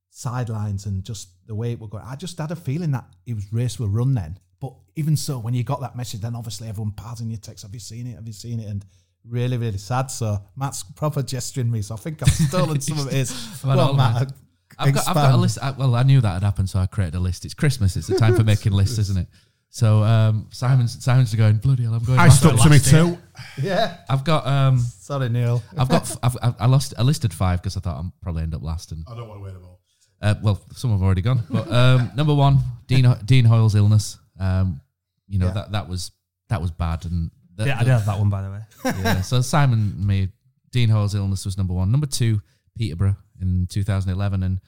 [0.09, 2.03] sidelines and just the way it was going.
[2.05, 4.39] I just had a feeling that it was race will run then.
[4.59, 7.73] But even so, when you got that message, then obviously everyone passing your text, have
[7.73, 8.15] you seen it?
[8.15, 8.67] Have you seen it?
[8.67, 8.85] And
[9.27, 10.09] really, really sad.
[10.11, 11.81] So Matt's proper gesturing me.
[11.81, 13.31] So I think I've stolen some of his.
[13.63, 14.31] Well, Well, Matt, right.
[14.79, 15.57] I've got, I've got a list.
[15.61, 17.45] I, well, I knew that had happened, so I created a list.
[17.45, 17.95] It's Christmas.
[17.97, 19.27] It's the time for making lists, isn't it?
[19.69, 21.93] So um, Simon's Simon's going bloody hell.
[21.93, 22.19] I'm going.
[22.19, 23.17] I last stuck to me year." too.
[23.61, 23.97] Yeah.
[24.09, 24.45] I've got.
[24.45, 25.61] Um, Sorry, Neil.
[25.77, 26.01] I've got.
[26.09, 26.93] f- I've, I've, I lost.
[26.97, 28.91] I listed five because I thought I'd probably end up last.
[28.91, 29.79] And I don't want to wear them all.
[30.21, 31.43] uh, well, some have already gone.
[31.49, 34.17] But um, number one, Dean Dean Hoyle's illness.
[34.39, 34.81] Um,
[35.27, 35.53] you know Yeah.
[35.53, 36.11] that that was
[36.49, 37.05] that was bad.
[37.05, 37.31] And
[37.61, 38.59] the, Yeah, I did have that one by the way.
[39.03, 39.21] yeah.
[39.21, 40.31] So Simon made
[40.71, 41.91] Dean Hoyle's illness was number one.
[41.91, 42.41] Number two,
[42.77, 44.59] Peterborough in 2011, and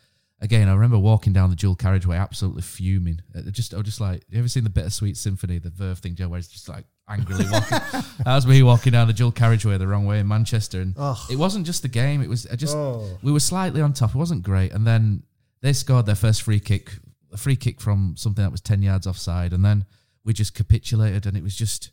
[0.41, 3.21] again, I remember walking down the dual carriageway, absolutely fuming.
[3.35, 6.15] Uh, Just, I was just like, you ever seen the Bittersweet Symphony, the Verve thing,
[6.15, 7.77] Joe, where it's just like angrily walking?
[8.25, 10.93] that was me walking down the dual carriageway the wrong way in Manchester, and
[11.29, 13.17] it wasn't just the game; it was I just Oh.
[13.21, 14.09] we were slightly on top.
[14.11, 15.23] It wasn't great, and then
[15.61, 16.91] they scored their first free kick,
[17.31, 19.85] a free kick from something that was ten yards offside, and then
[20.25, 21.91] we just capitulated, and it was just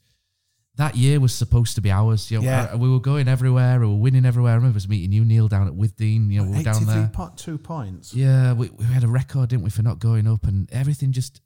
[0.81, 2.31] that year was supposed to be ours.
[2.31, 2.71] You know, Yeah.
[2.73, 4.53] uh, we were going everywhere, we were winning everywhere.
[4.53, 6.31] I remember us meeting you, Neil, down at Withdean.
[6.31, 7.11] You know, we were down there.
[7.14, 8.14] 83.2 points.
[8.14, 11.40] Yeah, we, we had a record, didn't we, for not going up, and everything just.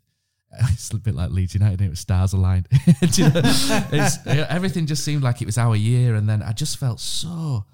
[0.73, 1.81] It's a bit like Leeds United.
[1.81, 2.69] It was stars aligned.
[3.19, 4.47] You know?
[4.49, 7.65] Everything just seemed like it was our year, and then I just felt so.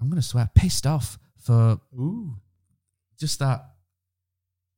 [0.00, 1.80] I'm going to swear, pissed off for
[3.18, 3.66] just that.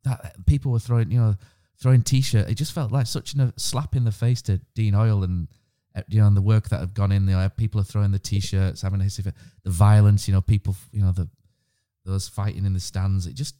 [0.04, 1.34] That people were throwing, you know,
[1.78, 2.48] throwing t-shirt.
[2.48, 5.48] It just felt like such a slap in the face to Dean Hoyle and
[5.96, 7.28] Uh, you know, and the work that had gone in.
[7.28, 10.26] You know, people are throwing the t-shirts, having a fit, the violence.
[10.26, 11.28] You know, people, you know, the
[12.04, 13.26] those fighting in the stands.
[13.26, 13.54] It just,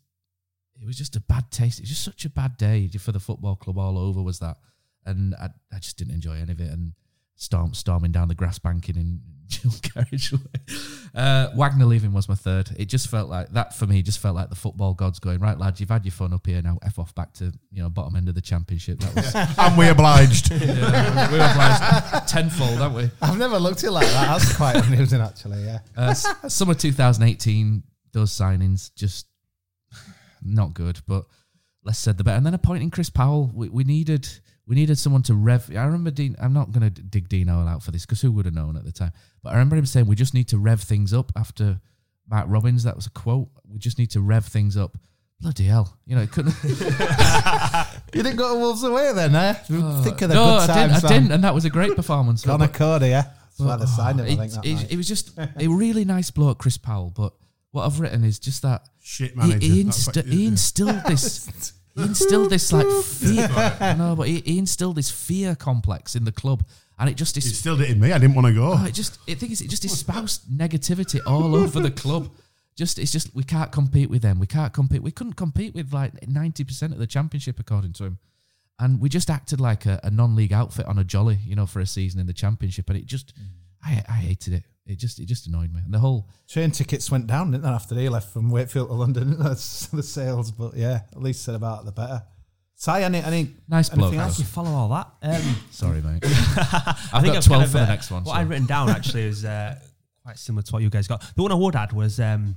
[0.80, 1.78] it was just a bad taste.
[1.78, 4.20] It was just such a bad day for the football club all over.
[4.22, 4.58] Was that,
[5.06, 6.70] and I, I just didn't enjoy any of it.
[6.70, 6.92] And
[7.36, 10.40] storm storming down the grass banking in dual carriageway.
[11.14, 12.70] Uh, Wagner leaving was my third.
[12.76, 14.02] It just felt like that for me.
[14.02, 15.80] Just felt like the football gods going right, lads.
[15.80, 16.78] You've had your fun up here now.
[16.82, 19.00] F off back to you know bottom end of the championship.
[19.00, 20.50] That was And we obliged.
[20.50, 23.10] yeah, we were obliged tenfold, aren't we?
[23.22, 24.38] I've never looked at it like that.
[24.38, 25.64] That's quite amusing, actually.
[25.64, 25.78] Yeah.
[25.96, 29.26] Uh, summer 2018, those signings just
[30.42, 31.26] not good, but
[31.84, 32.36] less said the better.
[32.36, 34.28] And then appointing Chris Powell, we, we needed
[34.66, 35.70] we needed someone to rev.
[35.76, 36.36] I remember Dean.
[36.40, 38.76] I'm not going to dig Dean Hoyle out for this because who would have known
[38.76, 39.12] at the time?
[39.42, 41.80] But I remember him saying we just need to rev things up after
[42.28, 42.84] Mark Robins.
[42.84, 43.48] That was a quote.
[43.68, 44.96] We just need to rev things up.
[45.40, 45.98] Bloody hell!
[46.06, 46.54] You know, it couldn't.
[48.14, 49.52] You didn't go to Wolves away then, eh?
[49.54, 51.04] Think of the no, good I didn't.
[51.04, 52.44] I didn't, and that was a great performance.
[52.44, 53.22] Connor But- Cody, yeah.
[53.22, 54.92] That's why they signed him, I it, think, that it- night.
[54.92, 57.10] it was just a really nice bloke, Chris Powell.
[57.14, 57.32] But
[57.72, 59.58] what I've written is just that Shit he, manager.
[59.58, 61.72] he, That's insti- what- he instilled this.
[61.96, 63.48] he instilled this like fear.
[63.98, 66.64] no, but he, he instilled this fear complex in the club,
[66.98, 67.58] and it just He is.
[67.58, 68.12] still did it in me.
[68.12, 68.74] I didn't want to go.
[68.76, 69.18] Oh, it just.
[69.28, 72.30] I think it's, it just espoused negativity all over the club.
[72.76, 74.38] Just it's just we can't compete with them.
[74.40, 75.02] We can't compete.
[75.02, 78.18] We couldn't compete with like ninety percent of the championship according to him,
[78.80, 81.78] and we just acted like a, a non-league outfit on a jolly, you know, for
[81.80, 83.32] a season in the championship, and it just.
[83.86, 84.64] I, I hated it.
[84.86, 85.80] It just it just annoyed me.
[85.84, 88.94] And the whole Train tickets went down, didn't they, after he left from Wakefield to
[88.94, 89.38] London?
[89.42, 92.22] That's the sales, but yeah, at least said about it, the better.
[92.76, 94.38] Si, any, any, Nice bloke, anything else?
[94.38, 95.08] You follow all that.
[95.22, 96.22] Um, sorry, mate.
[96.24, 98.48] I I've think got I've 12 kind for the uh, next one, What so- I'd
[98.48, 99.78] written down actually is uh,
[100.22, 101.24] quite similar to what you guys got.
[101.34, 102.56] The one I would add was um,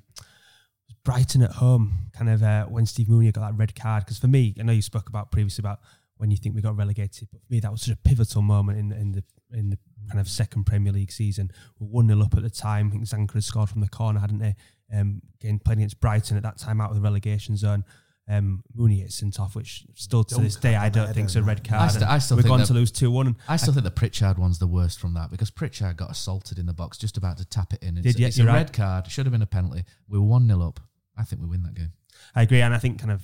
[1.04, 4.04] Brighton at home, kind of uh, when Steve Mounié got that red card.
[4.04, 5.80] Because for me, I know you spoke about previously about
[6.18, 8.80] when you think we got relegated, but for me that was such a pivotal moment
[8.80, 11.52] in in the in the kind of second Premier League season.
[11.80, 12.88] We were one 0 up at the time.
[12.88, 14.56] I think Zanka had scored from the corner, hadn't they?
[14.94, 17.84] Um, again, playing against Brighton at that time out of the relegation zone.
[18.30, 21.44] Um, Mounié gets sent off, which still to this day I don't think is a
[21.44, 21.82] red card.
[21.82, 23.38] I, st- I still we're think going to lose two one.
[23.48, 26.66] I still think the Pritchard one's the worst from that because Pritchard got assaulted in
[26.66, 27.98] the box just about to tap it in.
[27.98, 29.10] It's, Did, yeah, it's a you're red card.
[29.10, 29.86] Should have been a penalty.
[30.10, 30.82] We were 1 0 up.
[31.18, 31.94] I think we win that game.
[32.36, 33.24] I agree, and I think kind of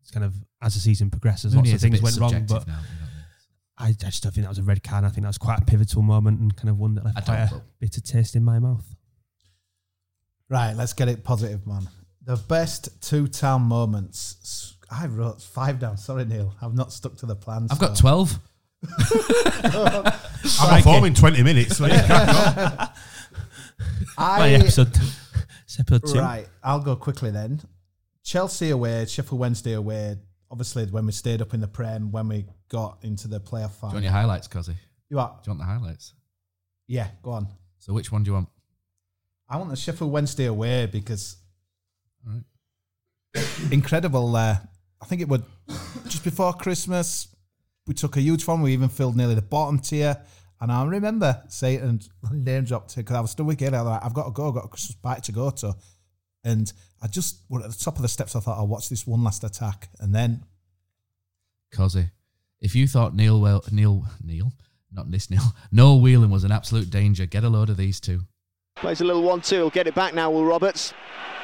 [0.00, 2.46] it's kind of as the season progresses, Mounié lots of things went wrong.
[2.48, 3.07] But now, you know what
[3.78, 5.04] I, I just don't think that was a red card.
[5.04, 7.20] I think that was quite a pivotal moment and kind of one that left I
[7.22, 8.84] quite a but- bitter taste in my mouth.
[10.48, 11.88] Right, let's get it positive, man.
[12.24, 14.36] The best two town moments.
[14.42, 15.98] S- I wrote five down.
[15.98, 16.54] Sorry, Neil.
[16.62, 17.70] I've not stuck to the plans.
[17.70, 18.38] I've got 12.
[19.22, 21.76] I'm off home in 20 minutes.
[21.76, 22.88] So you crack on.
[24.16, 24.96] I, My episode,
[25.78, 26.18] episode two.
[26.18, 27.60] Right, I'll go quickly then.
[28.24, 30.16] Chelsea away, Sheffield Wednesday away.
[30.50, 33.90] Obviously, when we stayed up in the Prem, when we got into the playoff final.
[33.90, 34.74] Do you want your highlights, Cozzy?
[35.10, 35.38] You are?
[35.42, 36.14] Do you want the highlights?
[36.86, 37.48] Yeah, go on.
[37.78, 38.48] So which one do you want?
[39.48, 41.36] I want the Sheffield Wednesday away because
[42.26, 42.42] right.
[43.70, 44.34] incredible.
[44.34, 44.56] Uh,
[45.00, 45.44] I think it would
[46.04, 47.28] just before Christmas.
[47.86, 48.60] We took a huge one.
[48.60, 50.22] We even filled nearly the bottom tier.
[50.60, 52.08] And I remember saying and
[52.44, 53.74] name dropped it because I was still with Gail.
[53.74, 54.48] I was like, I've got to go.
[54.48, 55.74] I've got a Christmas party to go to.
[56.44, 56.72] And
[57.02, 58.36] I just were at the top of the steps.
[58.36, 60.44] I thought I'll watch this one last attack, and then
[61.74, 62.10] Cozzy,
[62.60, 64.52] if you thought Neil well Neil Neil
[64.92, 68.22] not this Neil Noel Whelan was an absolute danger, get a load of these two.
[68.76, 69.56] Plays a little one-two.
[69.56, 70.30] He'll get it back now.
[70.30, 70.94] Will Roberts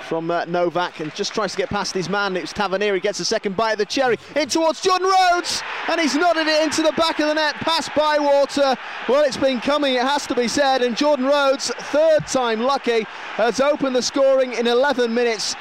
[0.05, 2.37] from uh, Novak and just tries to get past his man.
[2.37, 2.95] It's Tavernier.
[2.95, 6.47] He gets a second bite of the cherry in towards Jordan Rhodes, and he's nodded
[6.47, 8.77] it into the back of the net, past Bywater.
[9.09, 9.95] Well, it's been coming.
[9.95, 10.83] It has to be said.
[10.83, 15.57] And Jordan Rhodes, third time lucky, has opened the scoring in 11 minutes.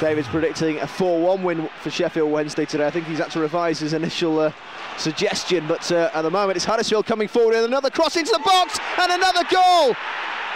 [0.00, 2.86] David's predicting a 4-1 win for Sheffield Wednesday today.
[2.86, 4.52] I think he's had to revise his initial uh,
[4.98, 8.42] suggestion, but uh, at the moment it's Huddersfield coming forward with another cross into the
[8.44, 9.94] box and another goal.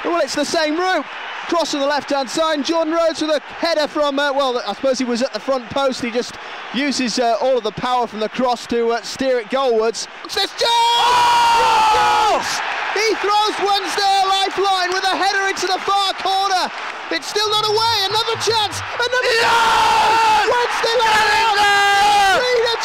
[0.07, 1.05] Well, it's the same route.
[1.49, 2.65] Cross on the left-hand side.
[2.65, 5.69] Jordan Rhodes with a header from, uh, well, I suppose he was at the front
[5.71, 6.01] post.
[6.03, 6.37] He just
[6.75, 10.09] uses uh, all of the power from the cross to uh, steer it goalwards.
[10.29, 12.47] Says Jones!
[12.95, 16.71] He throws Wednesday a lifeline with a header into the far corner.
[17.11, 18.07] It's still not away.
[18.09, 18.81] Another chance.
[18.99, 20.51] Another chance.
[20.51, 20.97] Wednesday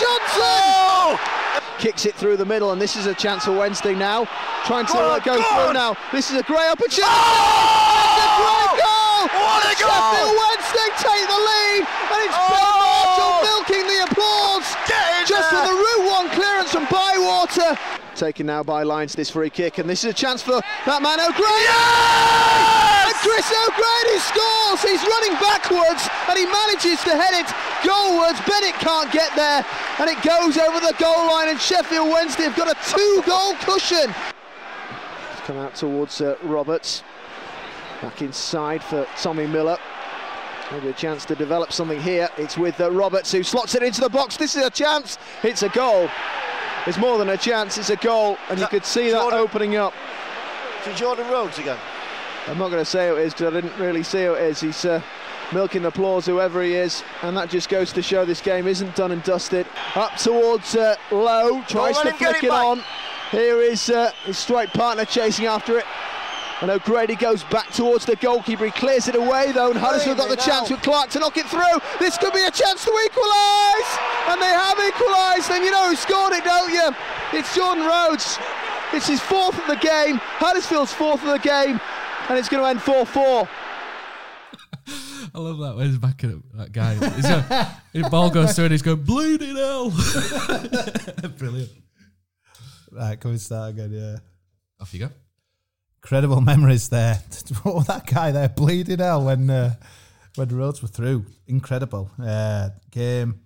[0.02, 1.41] Johnson
[1.82, 4.26] kicks it through the middle, and this is a chance for Wednesday now.
[4.70, 5.98] Trying to uh, go through now.
[6.14, 7.02] This is a great opportunity.
[7.02, 9.26] It's a great goal.
[9.34, 9.90] What a goal!
[9.90, 11.82] Sheffield Wednesday take the lead,
[18.22, 21.18] Taken now by Lyons this free kick, and this is a chance for that man
[21.18, 21.66] O'Grady.
[23.10, 24.86] And Chris O'Grady scores.
[24.86, 27.50] He's running backwards, and he manages to head it
[27.82, 28.38] goalwards.
[28.46, 29.66] Bennett can't get there,
[29.98, 31.50] and it goes over the goal line.
[31.50, 34.14] And Sheffield Wednesday have got a two-goal cushion.
[35.32, 37.02] It's Come out towards uh, Roberts.
[38.04, 39.80] Back inside for Tommy Miller.
[40.72, 42.30] Maybe a chance to develop something here.
[42.38, 44.38] It's with uh, Roberts who slots it into the box.
[44.38, 45.18] This is a chance.
[45.42, 46.08] It's a goal.
[46.88, 47.78] It's more than a chance.
[47.78, 49.94] It's a goal, and you could see that opening up.
[50.84, 51.78] To Jordan Rhodes again.
[52.48, 54.42] I'm not going to say who it is because I didn't really see who it
[54.42, 54.62] is.
[54.62, 55.00] He's uh,
[55.54, 59.12] milking applause, whoever he is, and that just goes to show this game isn't done
[59.12, 59.68] and dusted.
[59.94, 62.82] Up towards uh, Lowe, tries to flick it it on.
[63.30, 65.86] Here is uh, his strike partner chasing after it.
[66.62, 68.66] And O'Grady goes back towards the goalkeeper.
[68.66, 71.38] He clears it away though, and Huddersfield got the Blimey chance with Clark to knock
[71.38, 71.82] it through.
[72.00, 73.92] This could be a chance to equalise,
[74.30, 75.50] and they have equalised.
[75.50, 76.92] And you know who scored it, don't you?
[77.34, 78.38] It's Jordan Rhodes.
[78.94, 80.18] It's his fourth of the game.
[80.22, 81.80] Huddersfield's fourth of the game,
[82.30, 83.48] and it's going to end 4-4.
[85.34, 86.94] I love that when he's back at that guy.
[86.94, 89.90] He's a, the ball goes through and he's going, bleeding hell.
[91.38, 91.72] Brilliant.
[92.92, 93.92] right, can we start again?
[93.92, 94.18] Yeah.
[94.80, 95.10] Off you go.
[96.04, 97.22] Incredible memories there.
[97.64, 99.76] Was that guy there bleeding hell when uh,
[100.36, 101.26] when the roads were through?
[101.48, 103.42] Incredible uh, game.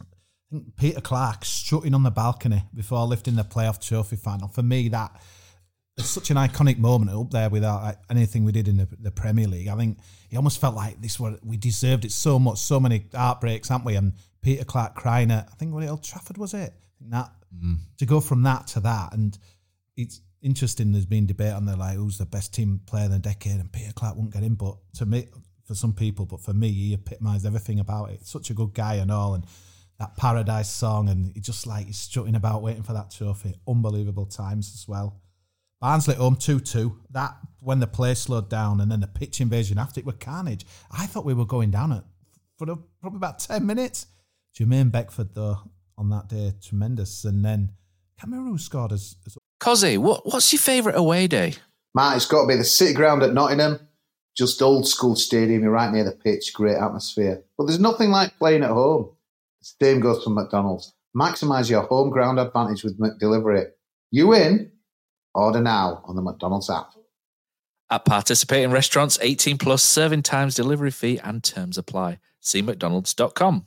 [0.00, 0.04] I
[0.50, 4.48] think Peter Clarke strutting on the balcony before lifting the playoff trophy final.
[4.48, 5.12] For me, that
[5.96, 9.10] it's such an iconic moment up there without like, anything we did in the, the
[9.10, 9.68] Premier League.
[9.68, 9.98] I think
[10.30, 13.86] it almost felt like this were we deserved it so much, so many heartbreaks, haven't
[13.86, 13.96] we?
[13.96, 16.72] And Peter Clarke crying at I think what Old Trafford was it?
[17.08, 17.30] That
[17.98, 19.38] to go from that to that, and
[19.96, 20.92] it's interesting.
[20.92, 23.72] There's been debate on there like who's the best team player in the decade, and
[23.72, 25.26] Peter Clarke won't get in, but to me,
[25.64, 28.26] for some people, but for me, he epitomised everything about it.
[28.26, 29.44] Such a good guy and all, and
[29.98, 33.54] that Paradise song, and he just like he's strutting about waiting for that trophy.
[33.68, 35.20] Unbelievable times as well.
[35.80, 37.00] Barnsley at home 2 2.
[37.10, 40.66] That, when the play slowed down and then the pitch invasion after it were carnage.
[40.90, 42.04] I thought we were going down it
[42.58, 44.06] for a, probably about 10 minutes.
[44.58, 45.58] Jermaine Beckford, though,
[45.96, 47.24] on that day, tremendous.
[47.24, 47.72] And then
[48.20, 49.16] Cameroon scored as.
[49.26, 51.54] as Cozzy, what, what's your favourite away day?
[51.94, 53.80] Matt, it's got to be the City Ground at Nottingham.
[54.36, 57.42] Just old school stadium, you're right near the pitch, great atmosphere.
[57.58, 59.10] But there's nothing like playing at home.
[59.60, 60.94] The same goes for McDonald's.
[61.16, 63.70] Maximise your home ground advantage with McDelivery.
[64.10, 64.72] You in?
[65.34, 66.92] Order now on the McDonald's app.
[67.90, 72.20] At participating restaurants, 18 plus serving times, delivery fee, and terms apply.
[72.40, 73.66] See McDonald's.com.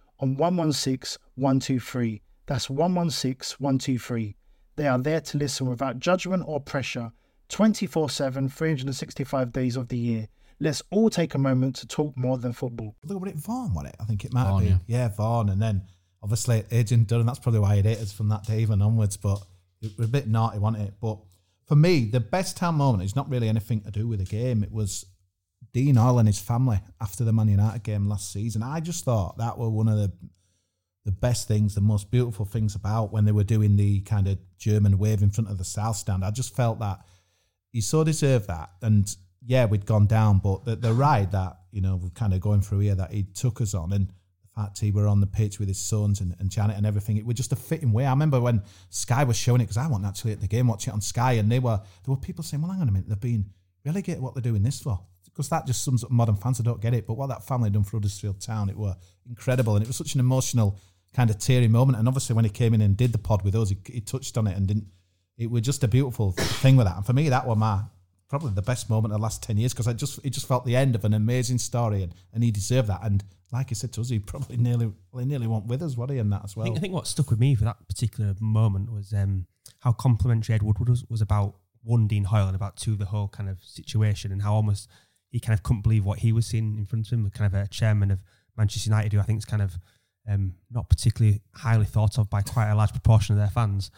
[0.21, 2.21] on 116 123.
[2.45, 4.35] That's 116 123.
[4.75, 7.11] They are there to listen without judgment or pressure
[7.49, 10.27] 24 7, 365 days of the year.
[10.59, 12.95] Let's all take a moment to talk more than football.
[13.03, 13.95] Look, was it Vaughan, was it?
[13.99, 14.95] I think it might Vaughan, have been.
[14.95, 15.09] Yeah.
[15.09, 15.49] Vaughan.
[15.49, 15.81] And then
[16.21, 19.17] obviously Agent Dunn, that's probably why he hated us from that day even onwards.
[19.17, 19.41] But
[19.81, 20.93] it was a bit naughty, wasn't it?
[21.01, 21.17] But
[21.65, 24.63] for me, the best time moment is not really anything to do with the game.
[24.63, 25.05] It was
[25.73, 28.63] Dean Hoyle and his family after the Man United game last season.
[28.63, 30.11] I just thought that were one of the
[31.03, 34.37] the best things, the most beautiful things about when they were doing the kind of
[34.57, 36.23] German wave in front of the South Stand.
[36.23, 36.99] I just felt that
[37.71, 38.69] he so deserved that.
[38.81, 39.13] And
[39.43, 42.61] yeah, we'd gone down, but the, the ride that, you know, we're kind of going
[42.61, 45.57] through here that he took us on and the fact he were on the pitch
[45.57, 48.05] with his sons and, and Janet and everything, it was just a fitting way.
[48.05, 50.91] I remember when Sky was showing it, because I wasn't actually at the game, watching
[50.91, 53.09] it on Sky, and they were there were people saying, Well, hang on a minute,
[53.09, 53.45] they've been
[53.85, 54.99] relegated what they're doing this for.
[55.33, 56.59] Because that just sums up modern fans.
[56.59, 57.07] I don't get it.
[57.07, 58.95] But what that family done for Huddersfield Town, it were
[59.27, 59.75] incredible.
[59.75, 60.77] And it was such an emotional
[61.13, 61.97] kind of teary moment.
[61.97, 64.37] And obviously, when he came in and did the pod with us, he, he touched
[64.37, 64.87] on it and didn't.
[65.37, 66.97] It was just a beautiful thing with that.
[66.97, 67.81] And for me, that was my
[68.31, 70.65] probably the best moment of the last ten years because I just it just felt
[70.65, 72.99] the end of an amazing story, and, and he deserved that.
[73.03, 75.97] And like he said to us, he probably nearly well, he nearly went with us,
[75.97, 76.65] what he, in that as I well.
[76.65, 79.47] think, I think what stuck with me for that particular moment was um,
[79.79, 83.27] how complimentary Ed Woodward was, was about one Dean Hoyle and about two the whole
[83.27, 84.87] kind of situation and how almost
[85.31, 87.59] he kind of couldn't believe what he was seeing in front of him, kind of
[87.59, 88.21] a chairman of
[88.57, 89.77] Manchester United who I think is kind of
[90.27, 93.91] um, not particularly highly thought of by quite a large proportion of their fans.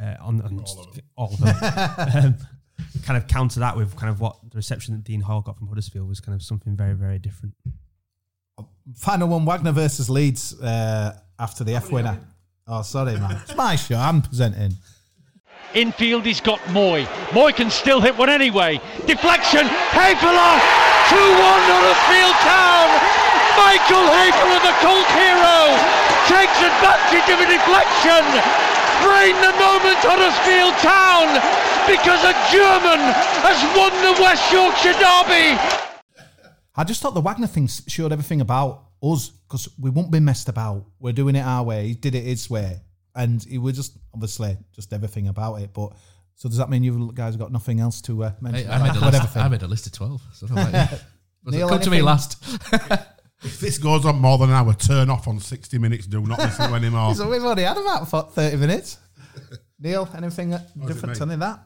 [0.00, 2.24] Uh, on, on all of them, all of them.
[2.24, 2.34] um,
[3.04, 5.68] kind of counter that with kind of what the reception that Dean Hoyle got from
[5.68, 7.54] Huddersfield was kind of something very very different.
[8.96, 12.18] Final one: Wagner versus Leeds uh, after the F winner.
[12.66, 13.40] Oh, sorry, man.
[13.42, 13.96] It's my show.
[13.96, 14.72] I'm presenting.
[15.74, 17.04] Infield, he's got Mooy.
[17.30, 18.80] Mooy can still hit one anyway.
[19.06, 19.66] Deflection.
[19.94, 20.50] Hefele.
[21.10, 22.88] 2 1 Huddersfield Town.
[23.58, 25.74] Michael Hefele, the cult hero,
[26.30, 28.22] takes advantage of a deflection.
[29.02, 31.26] Frame the moment, Huddersfield Town,
[31.86, 33.00] because a German
[33.42, 35.58] has won the West Yorkshire Derby.
[36.76, 40.48] I just thought the Wagner thing showed everything about us because we won't be messed
[40.48, 40.86] about.
[40.98, 41.88] We're doing it our way.
[41.88, 42.80] He did it his way,
[43.14, 45.72] and it was just obviously just everything about it.
[45.72, 45.92] But
[46.34, 48.66] so does that mean you guys got nothing else to uh, mention?
[48.66, 49.36] Hey, I, made a list.
[49.36, 50.22] I made a list of 12.
[50.32, 51.04] So I don't know about it-
[51.46, 52.42] Neil, come to me last.
[53.42, 56.06] If this goes on more than an hour, turn off on 60 minutes.
[56.06, 57.14] Do not listen to anymore.
[57.14, 58.98] so we've only had about thirty minutes.
[59.78, 61.26] Neil, anything Oh, different me?
[61.26, 61.60] to that?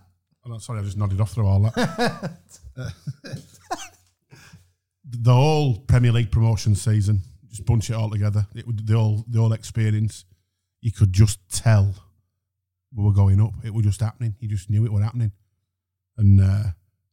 [0.46, 2.30] Oh, no, sorry, I just nodded off through all that.
[5.06, 8.46] The whole Premier League promotion season, just bunch it all together.
[8.54, 10.24] It the whole the whole experience.
[10.84, 11.94] You could just tell
[12.94, 13.54] we were going up.
[13.64, 14.34] It was just happening.
[14.38, 15.32] You just knew it was happening,
[16.18, 16.62] and uh,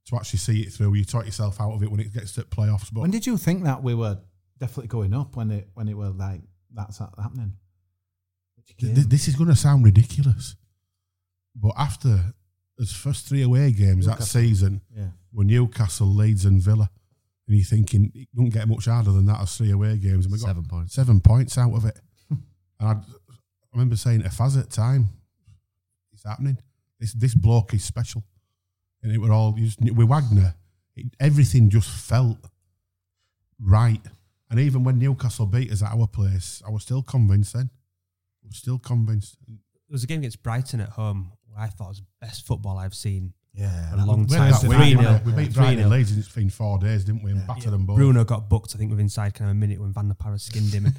[0.07, 2.41] to actually see it through, you talk yourself out of it when it gets to
[2.43, 2.89] playoffs.
[2.91, 4.19] But When did you think that we were
[4.59, 5.35] definitely going up?
[5.37, 6.41] When it when it was like
[6.73, 7.53] that's happening?
[8.79, 10.55] Th- this is going to sound ridiculous,
[11.55, 12.33] but after
[12.77, 15.09] his first three away games that season Yeah.
[15.33, 16.89] were Newcastle, Leeds, and Villa,
[17.47, 20.31] and you're thinking it don't get much harder than that as three away games, and
[20.33, 20.93] we got Seven points.
[20.93, 21.99] seven points out of it.
[22.29, 22.41] and
[22.81, 22.95] I,
[23.71, 25.09] I remember saying to Faz at the time,
[26.11, 26.57] "It's happening.
[26.99, 28.23] This this bloke is special,"
[29.01, 30.55] and it were all just, with Wagner.
[30.95, 32.37] It, everything just felt
[33.59, 34.05] right,
[34.49, 37.53] and even when Newcastle beat us at our place, I was still convinced.
[37.53, 37.69] Then
[38.43, 39.37] I was still convinced.
[39.47, 39.57] There
[39.89, 42.95] was a game against Brighton at home where I thought was the best football I've
[42.95, 44.51] seen Yeah, a long was- time.
[44.51, 47.31] That week, 3 we we beat Brighton and Leeds in, in four days, didn't we?
[47.31, 47.97] And battered them both.
[47.97, 50.39] Bruno got booked, I think, with inside kind of a minute when Van La Parra
[50.39, 50.85] skinned him.
[50.85, 50.95] And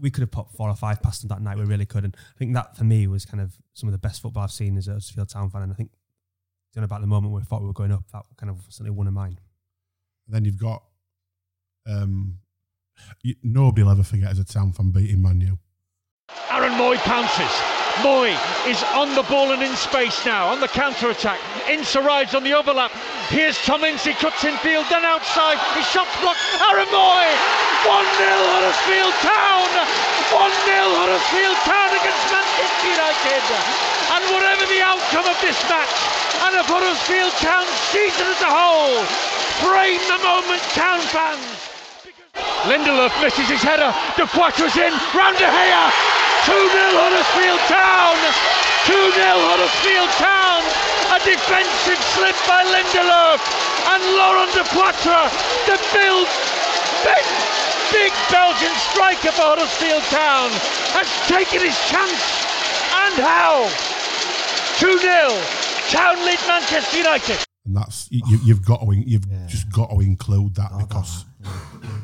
[0.00, 1.58] we could have popped four or five past him that night.
[1.58, 2.04] We really could.
[2.04, 4.52] And I think that for me was kind of some of the best football I've
[4.52, 5.62] seen as a Huddersfield Town fan.
[5.62, 5.90] And I think
[6.74, 8.60] you know, about the moment where we thought we were going up, that kind of
[8.68, 9.38] certainly one of mine.
[10.26, 10.84] And then you've got
[11.86, 12.38] um,
[13.22, 15.58] you, nobody will ever forget as a town fan beating Man U.
[16.50, 17.54] Aaron Mooy pounces.
[18.02, 18.34] Mooy
[18.66, 21.38] is on the ball and in space now on the counter attack.
[21.70, 22.90] Insa rides on the overlap.
[23.30, 24.02] Here's Tommins.
[24.02, 25.62] He cuts in field, then outside.
[25.78, 26.42] His shot's blocked.
[26.58, 27.28] Aaron Mooy.
[27.86, 29.70] 1 0 Huddersfield Town.
[30.34, 33.44] 1 0 Huddersfield Town against Manchester United.
[34.10, 35.94] And whatever the outcome of this match
[36.50, 39.06] and of Huddersfield Town's season as a whole,
[39.62, 41.70] frame the moment, Town fans.
[42.66, 43.94] Lindelof misses his header.
[44.18, 44.92] Depoitre's in.
[45.14, 46.19] Round De Gea.
[46.46, 48.16] 2 0 Huddersfield Town.
[48.88, 50.60] 2 0 Huddersfield Town.
[51.14, 53.40] A defensive slip by Lindelof.
[53.90, 55.20] And Laurent Depoitre,
[55.66, 56.28] the build,
[57.04, 57.24] big,
[57.92, 60.48] big Belgian striker for Huddersfield Town,
[60.96, 62.22] has taken his chance.
[62.92, 63.68] And how?
[64.78, 65.36] 2 0.
[65.90, 67.38] Town lead Manchester United.
[67.66, 71.24] and that's you, you- you've got to you've just got to include that because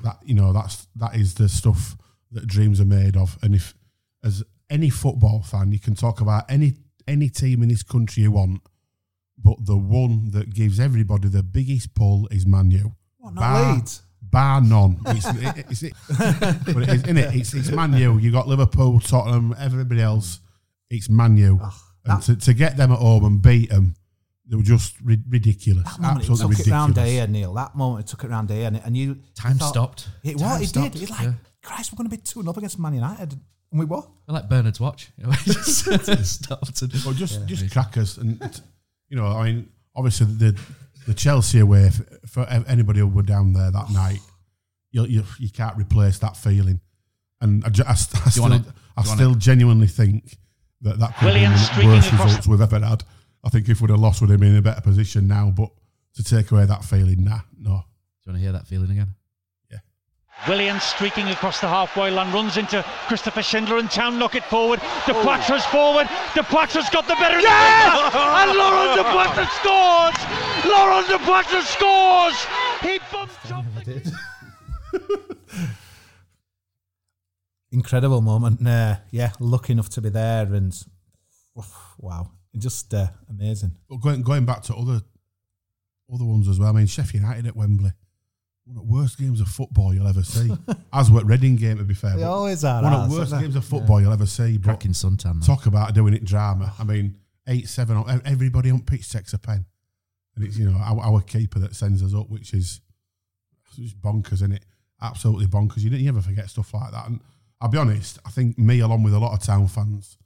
[0.02, 1.96] that you know that's that is the stuff
[2.32, 3.38] that dreams are made of.
[3.42, 3.74] And if
[4.26, 6.74] as any football fan, you can talk about any
[7.06, 8.60] any team in this country you want,
[9.38, 12.92] but the one that gives everybody the biggest pull is Man U.
[13.18, 14.02] What, not Leeds?
[14.20, 14.98] Bar none.
[15.06, 15.92] It's, it, it's, it,
[16.74, 17.34] but it is, isn't it?
[17.36, 18.18] It's, it's Man U.
[18.18, 20.40] You got Liverpool, Tottenham, everybody else.
[20.90, 21.60] It's Man U.
[22.04, 23.94] and to, to get them at home and beat them,
[24.48, 25.84] they were just ri- ridiculous.
[25.84, 27.54] That moment it Absolutely took it round here, Neil.
[27.54, 30.08] That moment it took it round here, and, and you Time thought- stopped.
[30.24, 30.62] It was.
[30.62, 31.02] It stopped, did.
[31.02, 31.32] It's like yeah.
[31.62, 33.38] Christ, we're going to be two 0 against Man United,
[33.70, 34.02] and we were.
[34.28, 35.10] like Bernard's watch.
[35.18, 36.82] It just stopped.
[36.82, 37.46] and- Well, just Yeah.
[37.46, 38.40] just crackers, and
[39.08, 40.58] you know, I mean, obviously the
[41.06, 44.20] the Chelsea away for, for anybody who were down there that night,
[44.90, 46.80] you you, you can't replace that feeling.
[47.40, 48.72] And I, ju- I, I still, want it?
[48.96, 50.36] I Do you want still genuinely think
[50.80, 53.04] that that could Williams be streaking one of the worst across results we've ever had.
[53.44, 55.52] I think if we'd have lost, we'd have been in a better position now.
[55.54, 55.70] But
[56.14, 57.84] to take away that feeling, nah, no.
[58.24, 59.14] Do you want to hear that feeling again?
[60.48, 64.80] Willian streaking across the halfway line, runs into Christopher Schindler and Town knock it forward.
[65.06, 66.08] Depoitre's forward.
[66.34, 67.40] Depoitre's got the better.
[67.40, 68.14] Yes!
[68.14, 70.16] and Laurent Depoitre scores!
[70.64, 72.46] Laurent Depoitre scores!
[72.82, 74.12] He bumped off the
[77.72, 78.60] Incredible moment.
[78.60, 80.72] And, uh, yeah, lucky enough to be there, and
[81.58, 83.72] oof, wow, just uh, amazing.
[83.88, 85.02] But going going back to other
[86.12, 86.68] other ones as well.
[86.68, 87.92] I mean, Sheffield United at Wembley,
[88.66, 90.50] one of the worst games of football you'll ever see.
[90.92, 93.32] As what Reading game, to be fair, They but always are, One of the worst
[93.32, 94.58] games of football you'll ever see.
[94.58, 95.40] But Cracking suntan.
[95.40, 95.54] though.
[95.54, 96.72] talk about doing it drama.
[96.78, 97.96] I mean, eight seven.
[97.96, 99.64] Oh, everybody on pitch takes a pen,
[100.34, 102.80] and it's you know our, our keeper that sends us up, which is
[103.78, 104.64] it's bonkers, isn't it?
[105.00, 105.82] Absolutely bonkers.
[105.82, 107.06] You, you never forget stuff like that.
[107.06, 107.20] And
[107.60, 110.18] I'll be honest, I think me, along with a lot of town fans,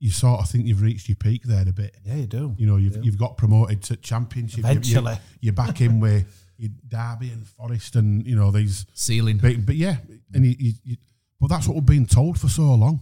[0.00, 1.94] you sort of think you've reached your peak there a bit.
[2.04, 2.54] Yeah, you do.
[2.58, 3.02] You know, you've Yeah.
[3.02, 4.58] you've got promoted to championship.
[4.58, 5.18] You- you- Eventually.
[5.40, 6.26] you're back in with
[6.56, 9.38] your Derby and Forest, and you know these ceiling.
[9.38, 9.98] But, but yeah,
[10.34, 10.96] and you, you, you,
[11.38, 13.00] but that's what we've been told for so long.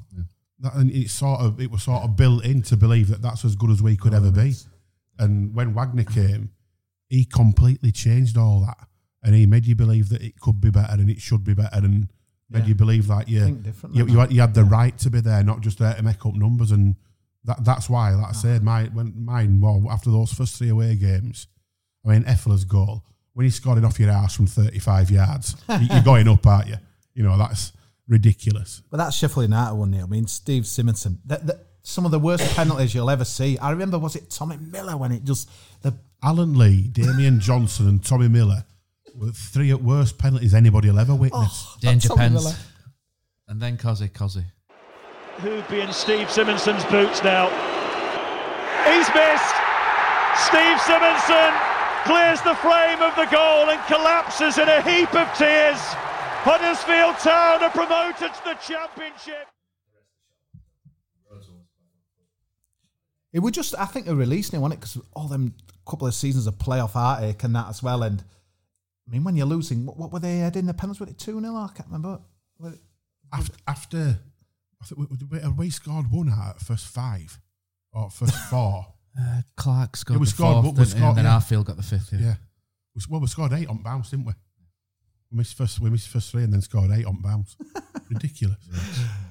[0.61, 3.45] That, and it's sort of it was sort of built in to believe that that's
[3.45, 4.55] as good as we could oh, ever be.
[5.21, 6.51] And when Wagner came,
[7.09, 8.89] he completely changed all that,
[9.23, 11.71] and he made you believe that it could be better and it should be better,
[11.77, 12.09] and
[12.51, 12.67] made Yeah.
[12.67, 15.43] you believe that you Think you, you, had, you had the right to be there,
[15.45, 16.71] not just there to make up numbers.
[16.73, 16.97] And
[17.45, 20.95] that that's why, like I said, my when mine well after those first three away
[20.97, 21.47] games,
[22.05, 25.57] I mean Effler's goal when he scored it off your ass from thirty five yards,
[25.69, 26.77] you- you're going up, aren't you?
[27.15, 27.73] You know that's
[28.09, 28.83] ridiculous.
[28.91, 30.05] But that's Sheffield United one, Neil.
[30.05, 31.19] I mean, Steve Simonsen.
[31.27, 33.57] That, that, some of the worst penalties you'll ever see.
[33.59, 35.49] I remember, was it Tommy Miller when it just
[35.83, 38.65] the Alan Lee, Damien Johnson, and Tommy Miller
[39.35, 41.77] three at worst penalties anybody will ever witness.
[41.81, 42.59] Danger Tommy pens.
[43.49, 44.45] And then Cozzy, Cozzy.
[45.39, 47.49] Who'd be in Steve Simonsen's boots now?
[48.85, 49.55] He's missed.
[50.47, 51.53] Steve Simonsen
[52.05, 55.79] clears the frame of the goal and collapses in a heap of tears.
[56.43, 59.49] Huddersfield Town are promoted to the championship.
[63.33, 64.81] It would just, I think, a release now, wasn't it?
[64.81, 65.55] Because all them
[65.87, 68.03] couple of seasons of playoff heartache and that as well.
[68.03, 68.23] And
[69.09, 71.01] I mean, when you're losing, what, what were they heading the penalties?
[71.01, 71.55] Was it 2 0?
[71.57, 72.21] I can't remember.
[72.59, 72.75] Was
[73.33, 74.19] After, after
[74.83, 77.41] I think we, we, we scored one out at first five
[77.93, 78.87] or first four.
[79.19, 80.91] Uh, Clark scored Yeah, we the scored, fourth, but we didn't he?
[80.99, 81.39] scored- and then yeah.
[81.39, 82.11] Arfield got the fifth.
[82.13, 82.19] Yeah.
[82.21, 82.35] Yeah.
[83.09, 84.33] Well, we scored eight on bounce, didn't we?
[85.31, 85.79] We missed first.
[85.81, 87.57] We missed first three and then scored eight on bounce.
[88.11, 88.57] Ridiculous.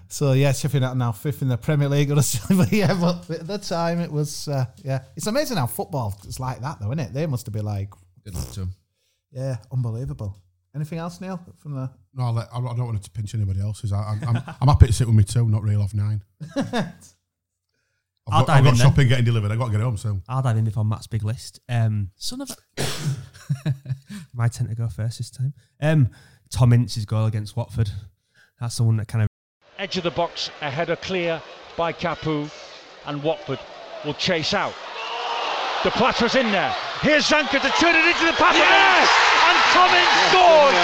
[0.08, 2.12] So, yeah, Sheffield United now fifth in the Premier League.
[2.12, 2.58] Or something.
[2.58, 5.02] But yeah, but at the time it was, uh, yeah.
[5.16, 7.14] It's amazing how football is like that, though, isn't it?
[7.14, 7.90] They must have been like,
[8.24, 8.72] Good luck to him.
[9.38, 10.36] Yeah, unbelievable.
[10.76, 11.92] Anything else, Neil, from the.
[12.16, 13.94] No, I'll let, I don't want to pinch anybody else's.
[13.94, 16.24] I, I'm, I'm, I'm happy to sit with me two, not reel off nine.
[16.56, 16.66] I've
[18.34, 18.76] I'll got, dive I've got in then.
[18.76, 19.52] shopping getting delivered.
[19.52, 20.24] I've got to get home soon.
[20.28, 21.60] I'll dive in before Matt's big list.
[21.70, 23.74] Um, Son of a.
[24.34, 25.54] my turn to go first this time.
[25.80, 26.10] Um,
[26.50, 27.92] Tom Ince's goal against Watford.
[28.60, 29.28] That's the one that kind of
[29.78, 31.40] Edge of the box, a header clear
[31.78, 32.50] by Capoue,
[33.06, 33.60] and Watford
[34.04, 34.74] will chase out.
[35.84, 36.76] The Platter's in there.
[37.02, 38.56] Here's Zanka to turn it into the pass.
[38.56, 39.27] Yes!
[39.68, 40.76] And Cummins scored!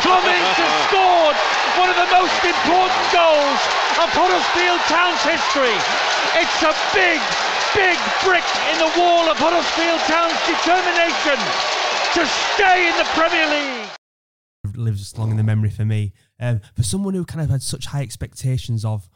[0.00, 1.36] Cummins has scored
[1.76, 3.60] one of the most important goals
[4.00, 5.76] of Huddersfield Town's history.
[6.40, 7.20] It's a big,
[7.76, 11.36] big brick in the wall of Huddersfield Town's determination
[12.16, 13.90] to stay in the Premier League.
[14.76, 16.12] lives long in the memory for me.
[16.40, 19.10] Um, for someone who kind of had such high expectations of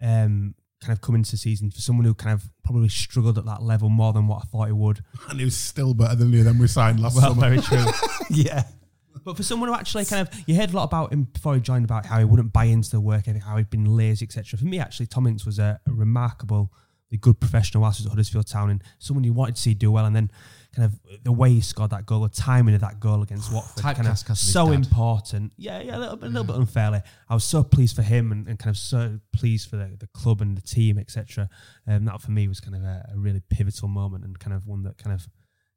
[0.00, 3.46] um, kind of come into the season, for someone who kind of probably struggled at
[3.46, 5.00] that level more than what I thought he would.
[5.30, 7.40] And he was still better than the them we signed last Well, summer.
[7.40, 7.84] very true.
[8.30, 8.64] yeah.
[9.24, 11.60] But for someone who actually kind of, you heard a lot about him before he
[11.60, 14.58] joined about how he wouldn't buy into the work ethic, how he'd been lazy, etc.
[14.58, 16.72] For me, actually, Tom Ince was a, a remarkable,
[17.20, 19.92] good professional whilst he was at Huddersfield Town and someone you wanted to see do
[19.92, 20.06] well.
[20.06, 20.30] And then
[20.74, 23.82] kind of the way he scored that goal, the timing of that goal against Watford,
[23.82, 24.74] kind of Typecast 'cause his so dad.
[24.74, 25.52] important.
[25.56, 27.00] Yeah, yeah, a little, bit, a little bit unfairly.
[27.28, 30.06] I was so pleased for him and, and kind of so pleased for the, the
[30.08, 31.48] club and the team, etc.
[31.86, 34.66] Um, that for me was kind of a, a really pivotal moment and kind of
[34.66, 35.28] one that kind of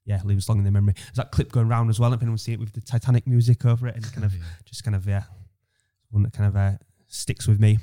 [0.05, 0.93] yeah, leaves long in the memory.
[0.95, 2.13] There's that clip going round as well.
[2.13, 4.33] If anyone see it with the Titanic music over it, and kind of
[4.63, 5.23] just kind of yeah,
[6.11, 6.77] one that kind of uh,
[7.07, 7.79] sticks with me.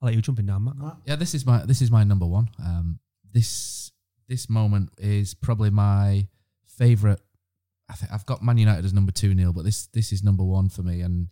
[0.00, 0.96] I'll let you jump in now, Matt.
[1.06, 2.48] Yeah, this is my this is my number one.
[2.58, 2.98] Um,
[3.32, 3.91] this
[4.28, 6.28] this moment is probably my
[6.66, 7.20] favourite.
[7.88, 10.44] I think I've got Man United as number two, Neil, but this this is number
[10.44, 11.00] one for me.
[11.00, 11.28] And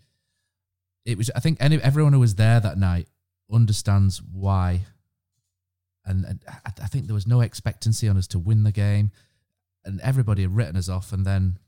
[1.04, 1.30] it was.
[1.34, 3.08] I think any, everyone who was there that night
[3.52, 4.82] understands why.
[6.04, 9.12] And, and I, I think there was no expectancy on us to win the game,
[9.84, 11.12] and everybody had written us off.
[11.12, 11.58] And then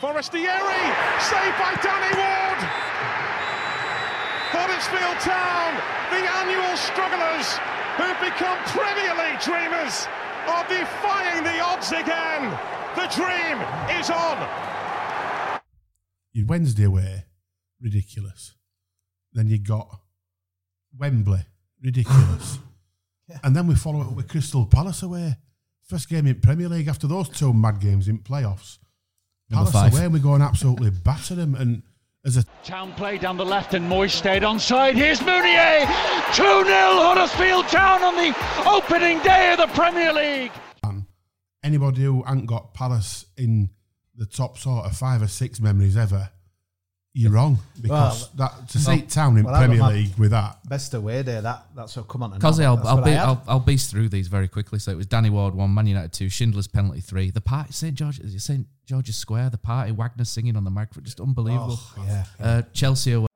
[0.00, 0.82] Forestieri,
[1.20, 2.60] saved by Danny Ward.
[4.52, 5.74] Huddersfield Town,
[6.10, 7.58] the annual strugglers
[7.96, 10.06] who've become Premier League dreamers,
[10.46, 12.50] are defying the odds again.
[12.94, 13.58] The dream
[13.98, 14.48] is on.
[16.32, 17.24] You Wednesday away,
[17.80, 18.54] ridiculous.
[19.32, 20.00] Then you got
[20.98, 21.40] Wembley,
[21.82, 22.58] ridiculous.
[23.42, 25.34] And then we follow it up with Crystal Palace away.
[25.88, 28.78] First game in Premier League after those two mad games in playoffs.
[29.50, 29.92] Number Palace five.
[29.94, 31.56] away and we go and absolutely batter them.
[31.56, 31.82] And
[32.26, 34.94] as a Town play down the left and Moyes stayed onside.
[34.94, 35.86] Here's Mounié.
[36.34, 38.34] 2 0 Huddersfield Town on the
[38.68, 40.50] opening day of the Premier League.
[40.82, 41.06] Um,
[41.62, 43.70] anybody who ain't got Palace in
[44.16, 46.30] the top sort of five or six memories ever,
[47.18, 47.58] you're wrong.
[47.80, 51.22] Because Well, that to well- see Town in well, Premier League with that, Best away
[51.22, 51.40] day.
[51.40, 52.32] That that's what come on.
[52.32, 52.62] to Cozzy.
[52.64, 53.20] I'll, I'll, I be, had.
[53.24, 54.78] I'll, I'll beast through these very quickly.
[54.78, 57.30] So it was Danny Ward one, Man United two, Schindler's penalty three.
[57.30, 61.20] The party, St George, St George's Square, the party, Wagner singing on the microphone, just
[61.20, 61.78] unbelievable.
[61.98, 62.24] Oh, yeah.
[62.38, 63.26] Uh, Chelsea away.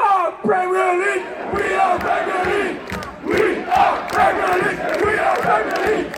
[0.00, 1.54] are Premier League.
[1.54, 2.80] We are Premier League.
[3.24, 5.04] We are Premier League.
[5.04, 6.12] We are Premier League.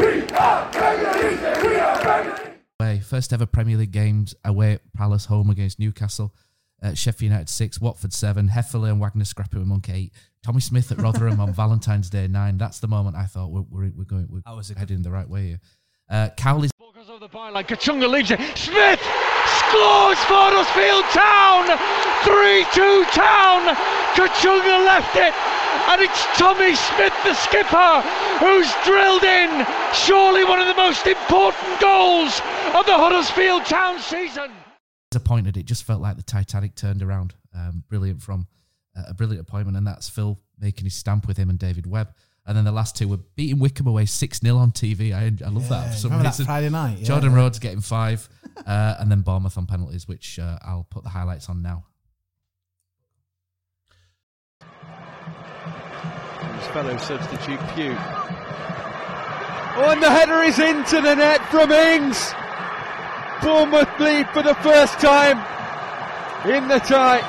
[0.00, 1.62] We are Premier League.
[1.62, 2.54] We are Premier League.
[2.80, 3.00] away.
[3.00, 6.34] First ever Premier League games away at Palace, home against Newcastle.
[6.80, 10.12] Uh, Sheffield United six, Watford seven, Hefele and Wagner scrapping with Monk eight,
[10.44, 12.56] Tommy Smith at Rotherham on Valentine's Day nine.
[12.56, 15.28] That's the moment I thought we're we're, we're going we're was a heading the right
[15.28, 15.60] way here.
[16.08, 17.64] Uh, Cowley's Goes over the byline.
[17.64, 18.40] Kachunga leaves it.
[18.58, 21.70] Smith scores for Huddersfield Town.
[22.26, 23.70] 3 2 Town.
[24.18, 25.32] Kachunga left it.
[25.94, 28.02] And it's Tommy Smith, the skipper,
[28.42, 29.64] who's drilled in
[29.94, 32.42] surely one of the most important goals
[32.74, 34.50] of the Huddersfield Town season.
[35.10, 35.56] Disappointed.
[35.56, 37.34] It just felt like the Titanic turned around.
[37.54, 38.46] Um, brilliant from
[38.96, 42.12] uh, a brilliant appointment, and that's Phil making his stamp with him and David Webb.
[42.46, 45.12] And then the last two were beating Wycombe away 6 0 on TV.
[45.14, 46.46] I, I love that Yeah, for some remember that reason.
[46.46, 46.98] Friday night?
[46.98, 47.04] Yeah.
[47.04, 48.26] Jordan Rhodes getting five,
[48.66, 51.84] uh, and then Bournemouth on penalties, which uh, I'll put the highlights on now.
[54.60, 57.96] His fellow substitute Pugh.
[59.80, 62.32] Oh, and the header is into the net from Ings.
[63.42, 65.38] Bournemouth lead for the first time
[66.46, 67.20] in the tie.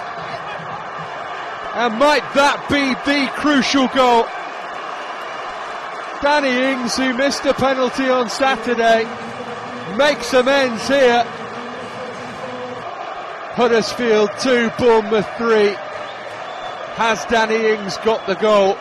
[1.75, 4.25] And might that be the crucial goal?
[6.21, 9.05] Danny Ings, who missed a penalty on Saturday,
[9.95, 11.23] makes amends here.
[13.55, 15.75] Huddersfield 2, Bournemouth 3.
[16.95, 18.73] Has Danny Ings got the goal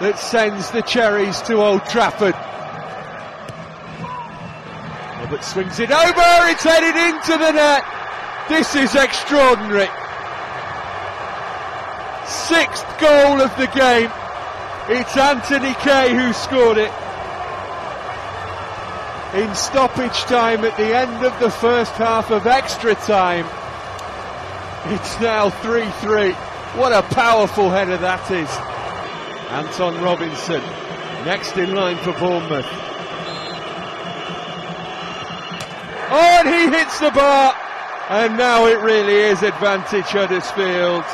[0.00, 2.34] that sends the Cherries to Old Trafford?
[5.30, 7.84] Robert swings it over, it's headed into the net.
[8.48, 9.86] This is extraordinary.
[12.26, 14.10] Sixth goal of the game.
[14.88, 16.90] It's Anthony Kay who scored it.
[19.40, 23.46] In stoppage time at the end of the first half of extra time.
[24.92, 26.32] It's now 3 3.
[26.74, 28.50] What a powerful header that is.
[29.48, 30.60] Anton Robinson,
[31.24, 32.89] next in line for Bournemouth.
[36.12, 37.54] Oh, and he hits the bar.
[38.08, 41.04] And now it really is advantage Huddersfield.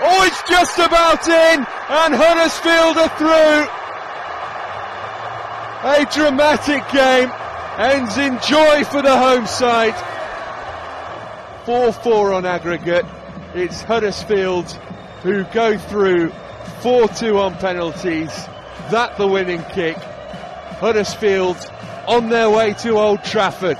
[0.00, 3.66] Oh, it's just about in, and Huddersfield are through.
[5.84, 7.32] A dramatic game
[7.78, 9.94] ends in joy for the home side.
[11.64, 13.06] 4 4 on aggregate.
[13.54, 14.70] It's Huddersfield
[15.22, 16.32] who go through
[16.82, 18.48] 4 2 on penalties.
[18.90, 19.96] That the winning kick.
[19.96, 21.56] Huddersfield
[22.06, 23.76] on their way to Old Trafford.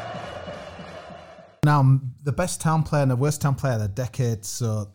[1.64, 4.44] Now, m- the best town player and the worst town player of the decade.
[4.44, 4.92] So,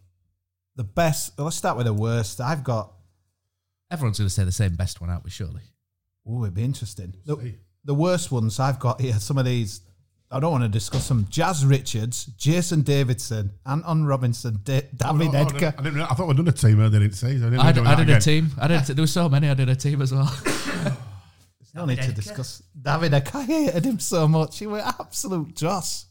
[0.76, 1.40] the best.
[1.40, 2.42] Let's start with the worst.
[2.42, 2.94] I've got.
[3.90, 5.30] Everyone's going to say the same best one, aren't we?
[5.30, 5.62] Surely.
[6.28, 7.16] Oh, it'd be interesting.
[7.26, 9.14] The, the worst ones I've got here.
[9.14, 9.82] Some of these.
[10.34, 11.28] I don't want to discuss them.
[11.30, 15.60] Jazz Richards, Jason Davidson, Anton Robinson, Da- David Oh, I, Edgar.
[15.60, 17.28] didn't, I, didn't, I thought we'd done a team earlier, didn't see.
[17.28, 18.52] I, didn't I, do did, that I did a team.
[18.60, 18.82] I did.
[18.82, 19.48] There were so many.
[19.50, 20.32] I did a team as well.
[21.76, 23.40] No need to discuss David Edgar.
[23.40, 24.60] I hated him so much.
[24.60, 26.06] He was absolute dross.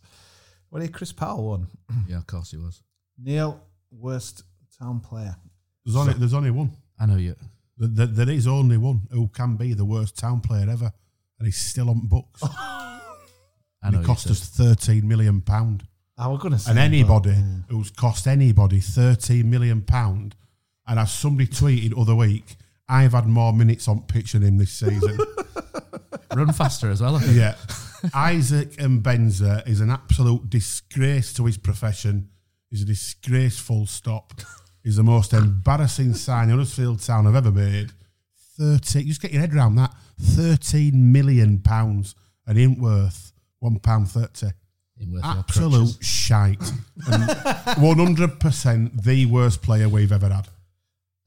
[0.71, 1.69] What did Chris Powell won?
[2.09, 2.83] yeah, of course he was.
[3.17, 3.61] Neil,
[3.93, 4.43] worst
[4.77, 5.37] town player.
[5.85, 6.73] There's only, there's only one.
[6.99, 7.37] I know you.
[7.79, 10.93] There, there- there is only one who can be the worst town player ever,
[11.39, 12.43] and he's still on books.
[13.83, 15.87] I and it cost us thirteen million pound.
[16.19, 16.71] I was going to say.
[16.71, 17.35] and but- anybody
[17.69, 20.37] who's cost anybody thirteen million pound,
[20.87, 22.57] and as somebody tweeted other week,
[22.89, 25.19] I've had more minutes on pitch than him this season.
[26.35, 27.17] Run faster as well.
[27.17, 27.37] I think.
[27.37, 27.55] yeah,
[28.15, 32.31] Isaac Mbenza is an absolute disgrace to his profession.
[32.71, 33.59] He's a disgrace.
[33.59, 34.33] Full stop.
[34.83, 37.91] He's the most embarrassing sign Huddersfield Town have ever made.
[38.59, 39.07] Thirteen.
[39.09, 39.95] Just get your head around that.
[40.21, 42.15] Thirteen million pounds,
[42.47, 43.32] and he ain't worth
[43.63, 44.49] one pound thirty.
[45.01, 46.73] Ain't worth your Absolute shite.
[47.79, 50.49] One hundred percent the worst player we've ever had.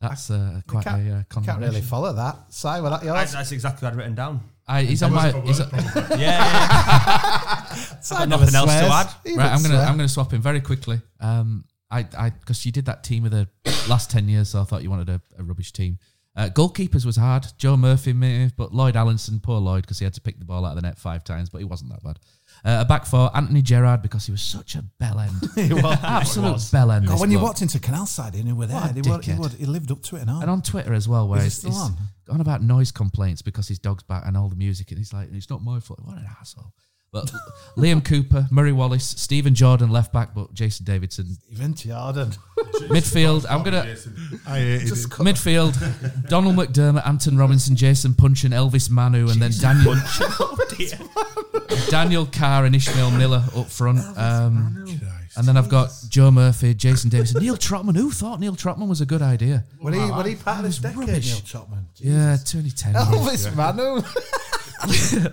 [0.02, 2.38] That's uh, quite can't, a uh, can't really follow that.
[2.50, 3.16] Si, was that yours?
[3.16, 4.42] That's, that's exactly what I'd written down.
[4.68, 5.32] I, he's on my.
[5.42, 7.66] He's on, yeah, yeah.
[8.02, 9.10] Si I've got never nothing else to add.
[9.24, 9.82] He right, I'm gonna swear.
[9.82, 11.02] I'm gonna swap him very quickly.
[11.22, 13.48] Um, I I because you did that team of the
[13.88, 15.98] last ten years, so I thought you wanted a, a rubbish team.
[16.36, 17.48] Uh, goalkeepers was hard.
[17.58, 18.12] Joe Murphy,
[18.58, 20.82] but Lloyd Allinson, poor Lloyd, because he had to pick the ball out of the
[20.82, 22.20] net five times, but he wasn't that bad.
[22.64, 25.32] Uh, a back four, Anthony Gerrard, because he was such a bell end.
[25.56, 25.98] He was.
[26.04, 27.08] absolute bell end.
[27.08, 27.50] God, when you bloke.
[27.50, 30.02] walked into Canal Side and you were there, he, would, he, would, he lived up
[30.04, 30.42] to it and all.
[30.42, 31.96] And on Twitter as well, where he's, on?
[32.30, 35.30] on about noise complaints because his dog's back and all the music, and he's like,
[35.32, 36.74] "It's not my fault." What an asshole!
[37.16, 37.32] But
[37.78, 42.32] Liam Cooper, Murray Wallace, Stephen Jordan left back, but Jason Davidson Even Jordan.
[42.90, 43.46] midfield.
[43.50, 43.96] I'm gonna
[44.46, 45.26] I hated Just him.
[45.26, 46.28] midfield.
[46.30, 49.96] Donal McDermott, Anton Robinson, Jason Punch, and Elvis Manu, and then Daniel
[51.90, 54.00] Daniel Carr and Ishmael Miller up front.
[54.18, 54.86] Um,
[55.38, 57.96] and then I've got Joe Murphy, Jason Davidson, Neil Trotman.
[57.96, 59.64] Who thought Neil Trotman was a good idea?
[59.80, 61.32] When he, when he part of this decade, rubbish.
[61.32, 61.86] Neil Chapman.
[61.98, 62.94] Yeah, 2010.
[62.94, 64.02] Elvis Manu.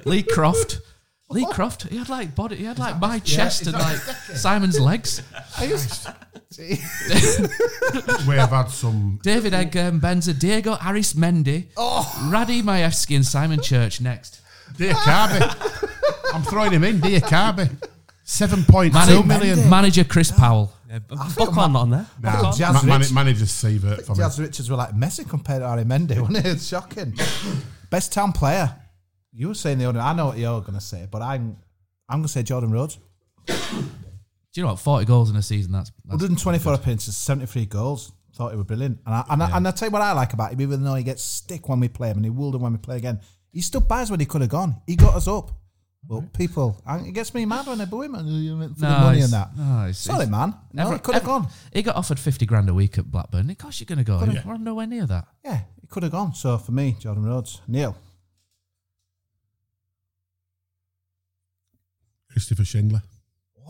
[0.04, 0.80] Lee Croft.
[1.32, 1.84] Lee Croft.
[1.88, 2.56] He had like body.
[2.56, 5.22] He had like my chest and like Simon's legs.
[5.58, 6.08] I used
[6.58, 6.76] We
[8.36, 9.18] have had some.
[9.22, 12.02] David Edgar and Mbenza, Diego Aris Mendy, Oh.
[12.30, 14.40] Radi Majewski and Simon Church next.
[14.76, 15.40] Dear Carby.
[16.34, 17.00] I'm throwing him in.
[17.00, 17.70] Dear Carby.
[18.24, 19.68] Seven point Mana- two million.
[19.68, 20.72] Manager Chris Powell.
[20.88, 22.06] Yeah, Buckland not on there.
[22.22, 23.12] Nah, Jazz ma- man- Rich.
[23.12, 24.18] manager Siewert for me.
[24.18, 26.46] Jazz Richards were like Messi compared to Harry Mendy, wasn't it?
[26.46, 27.14] It's shocking.
[27.90, 28.74] Best town player.
[29.34, 30.00] You were saying the other.
[30.00, 31.56] I know what you're going to say, but I'm
[32.08, 32.98] I'm going to say Jordan Rhodes.
[33.46, 34.80] Do you know what?
[34.80, 35.72] 40 goals in a season.
[35.72, 38.12] That's, that's 124 appearances, 73 goals.
[38.34, 38.98] Thought he was brilliant.
[39.06, 40.94] And I, and, I, and I tell you what I like about him, even though
[40.94, 43.20] he gets stick when we play him and he will do when we play again,
[43.50, 44.76] he stood by us when he could have gone.
[44.86, 45.50] He got us up.
[46.04, 48.86] But people, and it gets me mad when they boo him and uh, for the
[48.88, 49.56] money and that.
[49.56, 50.54] No, it's, Sorry, it's- man.
[50.72, 51.46] No, Every- he could have gone.
[51.72, 53.48] He got offered 50 grand a week at Blackburn.
[53.48, 54.18] Of course you're going to go.
[54.18, 55.28] Could've- We're nowhere near that.
[55.44, 56.34] Yeah, he could have gone.
[56.34, 57.60] So for me, Jordan Rhodes.
[57.68, 57.96] Neil.
[62.32, 63.02] Christopher Schindler.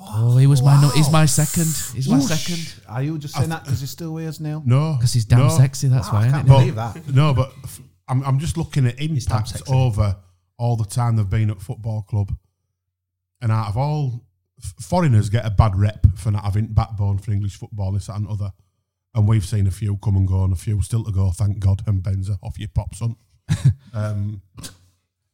[0.04, 1.66] Oh, he was my no, he's my second.
[1.94, 2.26] He's my Whoosh.
[2.26, 2.74] second.
[2.88, 4.62] Are you just saying that because he's still with us, Neil?
[4.66, 5.48] No, 'Cause he's damn no.
[5.48, 6.30] sexy, that's Wow, why, I innit?
[6.32, 7.08] can't But- believe that.
[7.14, 9.72] No, but f- I'm, I'm just looking at impact sexy.
[9.72, 10.16] over
[10.58, 12.34] all the time they've been at football club.
[13.40, 14.24] And out of all
[14.62, 18.16] f- foreigners get a bad rep for not having backbone for English football, this that,
[18.16, 18.52] and other.
[19.14, 21.30] And we've seen a few come and go, and a few still to go.
[21.30, 21.82] Thank God.
[21.86, 23.14] And Mbenza off your pop, son.
[23.92, 24.42] um,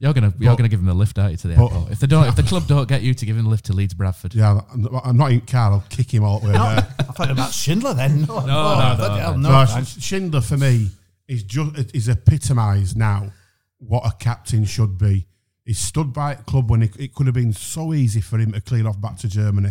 [0.00, 1.90] You're gonna you're gonna give him the lift out to the but- airport.
[1.90, 3.72] If they don't, if the club don't get you to give him the lift to
[3.72, 5.72] Leeds Bradford, yeah, I'm I'm not in car.
[5.72, 6.60] I'll kick him all the way there.
[6.60, 8.22] I thought about Schindler then.
[8.28, 9.48] No, oh, no, no, bloody hell, no.
[9.50, 10.00] no, No, thanks.
[10.00, 10.90] Schindler for me
[11.26, 13.32] is just is epitomised now
[13.78, 15.26] what a captain should be.
[15.64, 18.52] He stood by at club when it, it could have been so easy for him
[18.52, 19.70] to clean off back to Germany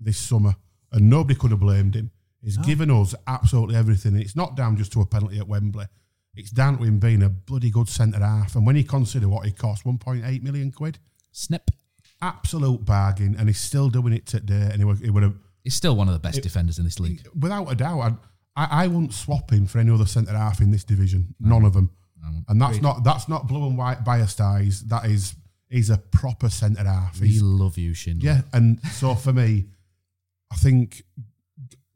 [0.00, 0.54] this summer,
[0.92, 2.10] and nobody could have blamed him.
[2.42, 4.12] He's given us absolutely everything.
[4.14, 5.86] And it's not down just to a penalty at Wembley.
[6.38, 8.54] It's down to him being a bloody good centre half.
[8.56, 10.98] And when you consider what he cost, 1.8 million quid,
[11.32, 11.70] snip.
[12.22, 13.36] absolute bargain.
[13.38, 14.68] And he's still doing it today.
[14.70, 15.34] And he would, he would have
[15.64, 17.26] He's still one of the best defenders in this league.
[17.38, 18.16] without a doubt, I'd,
[18.56, 21.34] I I wouldn't swap him for any other centre half in this division.
[21.40, 21.90] None of them.
[22.48, 24.82] And that's not that's not blue and white biased eyes.
[24.82, 25.34] That is
[25.68, 27.20] he's a proper centre half.
[27.20, 28.30] We He's, love you, Schindler.
[28.30, 29.66] yeah, and so for me,
[30.50, 31.02] I think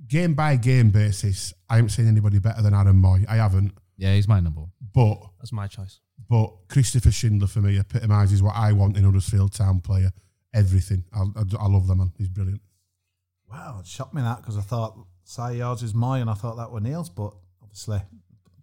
[0.07, 3.25] game by game basis, I haven't seen anybody better than Aaron Mooy.
[3.29, 3.73] I haven't,
[4.03, 4.71] yeah, he's my number one.
[4.93, 6.01] but That's my choice.
[6.29, 10.11] but Christopher Schindler for me epitomises what I want in Huddersfield Town player.
[10.53, 11.05] Everything.
[11.15, 12.13] I, I, I love the man.
[12.19, 12.61] He's brilliant.
[13.51, 16.57] Wow, it shocked me that because I thought Si yours is mine and I thought
[16.57, 17.33] that were Neil's, but
[17.63, 18.01] obviously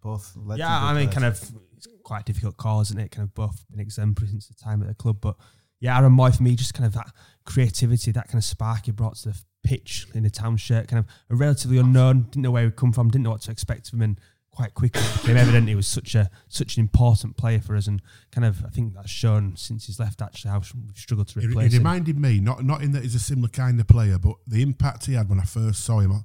[0.01, 0.35] both.
[0.35, 1.13] legendary Yeah, I mean, players.
[1.13, 3.11] kind of, it's quite a difficult call, isn't it?
[3.11, 5.17] Kind of both been exemplary since the time at the club.
[5.21, 5.35] But
[5.79, 7.07] yeah, Aaron Mooy for me, just kind of that
[7.45, 10.99] creativity, that kind of spark he brought to the pitch in the town shirt, kind
[10.99, 13.87] of a relatively unknown, didn't know where he'd come from, didn't know what to expect
[13.87, 14.19] of him, and
[14.51, 17.87] quite quickly it became evident he was such a such an important player for us,
[17.87, 21.39] and kind of I think that's shown since he's left actually how we've struggled to
[21.39, 21.71] He, he replace him.
[21.71, 24.61] He reminded me, not not in that he's a similar kind of player, but the
[24.61, 26.23] impact he had when I first saw him.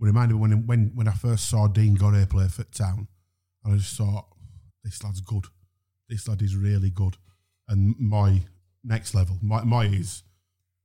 [0.00, 3.08] Reminded me when when when I first saw Dean Gorré play for Town,
[3.64, 4.26] and I just thought,
[4.84, 5.46] this lad's good.
[6.08, 7.16] This lad is really good,
[7.68, 8.42] and my
[8.84, 10.22] next level, my, my is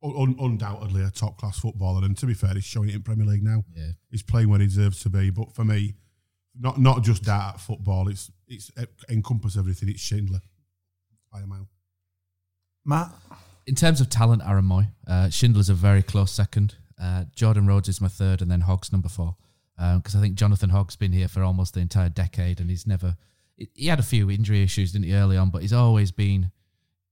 [0.04, 3.26] un- undoubtedly a top class footballer, and to be fair, he's showing it in Premier
[3.26, 3.64] League now.
[3.76, 3.92] Yeah.
[4.10, 5.30] he's playing where he deserves to be.
[5.30, 5.94] But for me,
[6.60, 8.08] not not just that football.
[8.08, 9.90] It's it's it encompass everything.
[9.90, 10.42] It's Schindler
[11.32, 11.68] by a mile.
[12.86, 13.12] Matt,
[13.66, 16.76] In terms of talent, Aaron Mooy, uh, Schindler's a very close second.
[17.02, 19.36] Uh, Jordan Rhodes is my third, and then Hoggs number four.
[19.78, 23.18] Because I think Jonathan Hoggs been here for almost the entire decade, and he's never.
[23.74, 25.50] He had a few injury issues, didn't he, early on?
[25.50, 26.52] But he's always been.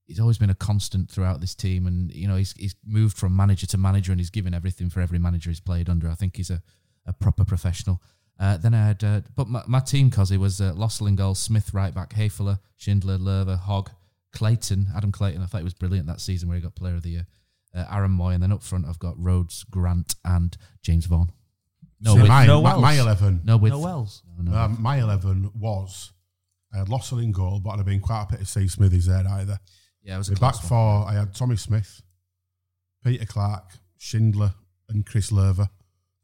[0.06, 3.34] He's always been a constant throughout this team, and you know he's he's moved from
[3.34, 6.08] manager to manager, and he's given everything for every manager he's played under.
[6.08, 6.62] I think he's a,
[7.06, 8.00] a proper professional.
[8.42, 11.36] Uh, then I had, uh, but my, my team, Cozzy, was uh, Lössl in goal,
[11.36, 13.90] Smith right back, Hefele, Schindler, Löwe, Hogg,
[14.32, 15.40] Clayton, Adam Clayton.
[15.42, 17.26] I thought he was brilliant that season where he got Player of the Year.
[17.72, 21.30] Uh, Aaron Mooy, and then up front I've got Rhodes, Grant, and James Vaughan.
[22.02, 22.26] So width.
[22.26, 23.42] my, no my, my eleven.
[23.44, 23.74] No width.
[23.74, 24.22] No Wells.
[24.36, 24.58] No, no.
[24.58, 26.12] Um, my eleven was
[26.74, 29.24] I had Lössl in goal, but I'd have been quite happy to see Smithies there
[29.26, 29.60] either.
[30.02, 31.04] yeah, it was a The back close one.
[31.04, 32.02] four, I had Tommy Smith,
[33.04, 34.52] Peter Clarke, Schindler,
[34.88, 35.68] and Chris Löwe.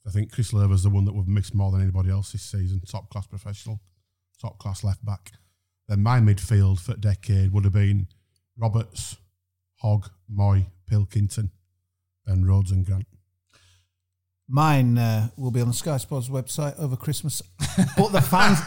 [0.08, 2.80] I think Chris Löwe's the one that we've missed more than anybody else this season.
[2.88, 3.78] Top class professional,
[4.40, 5.32] top class left back.
[5.86, 8.06] Then my midfield for a decade would have been
[8.56, 9.16] Roberts,
[9.82, 11.50] Hogg, Mooy, Pilkington,
[12.26, 13.06] and Rhodes and Grant.
[14.48, 17.42] mine uh, will be on the Sky Sports website over Christmas.
[17.96, 18.58] But the fans,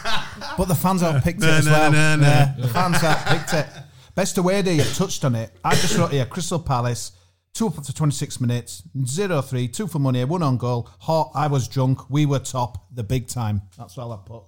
[0.57, 1.91] but the fans have picked it No, as no, well.
[1.91, 2.27] no, no.
[2.27, 3.67] Yeah, the fans have picked it.
[4.15, 5.51] Best away day, you've touched on it.
[5.65, 7.11] I just wrote here Crystal Palace,
[7.53, 10.89] two up to 26 minutes, 0 3, two for money, one on goal.
[11.01, 13.61] Hot, I was drunk, we were top, the big time.
[13.77, 14.43] That's all I put.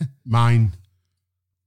[0.24, 0.76] Mine,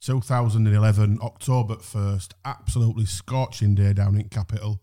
[0.01, 4.81] 2011, October 1st, absolutely scorching day down in Capital.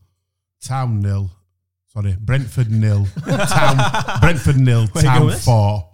[0.63, 1.31] Town nil.
[1.87, 3.07] Sorry, Brentford nil.
[3.27, 5.91] Town, Brentford nil, Where Town going four.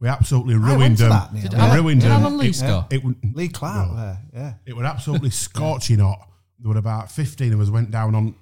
[0.00, 1.10] We absolutely ruined them.
[1.10, 2.20] that, Did we Alan- ruined did them.
[2.22, 2.86] Alan Lee It- score?
[2.90, 4.16] It, would- Lee Clark No.
[4.34, 4.54] yeah.
[4.66, 6.28] it was absolutely scorching hot.
[6.58, 8.34] There were about 15 of us went down on,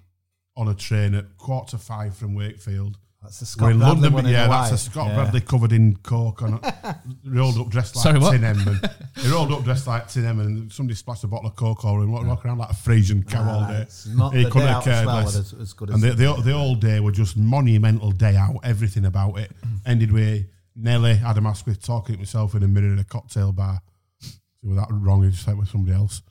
[0.56, 2.98] on a train at quarter to five from Wakefield.
[3.22, 4.70] That's the We're Scott in Bradley London, one yeah, Hawaii.
[4.70, 5.14] that's a Scott Yeah.
[5.14, 8.20] Bradley covered in coke on a, rolled up dressed like Sorry.
[8.38, 8.58] Tin Em.
[8.66, 11.84] And he rolled up dressed like Tin Em and somebody splashed a bottle of coke
[11.84, 13.82] over him, walk, walk around like a Frisian cow ah, all day.
[13.82, 15.36] it's not he the couldn't day have cared less.
[15.36, 18.34] as- as good and as the, it the, the whole day were just monumental day
[18.34, 19.52] out, everything about it.
[19.86, 20.44] Ended with
[20.74, 23.80] Nelly, Adam Asquith talking to himself in a mirror in a cocktail bar.
[24.20, 26.22] So that wrong, he just went with somebody else.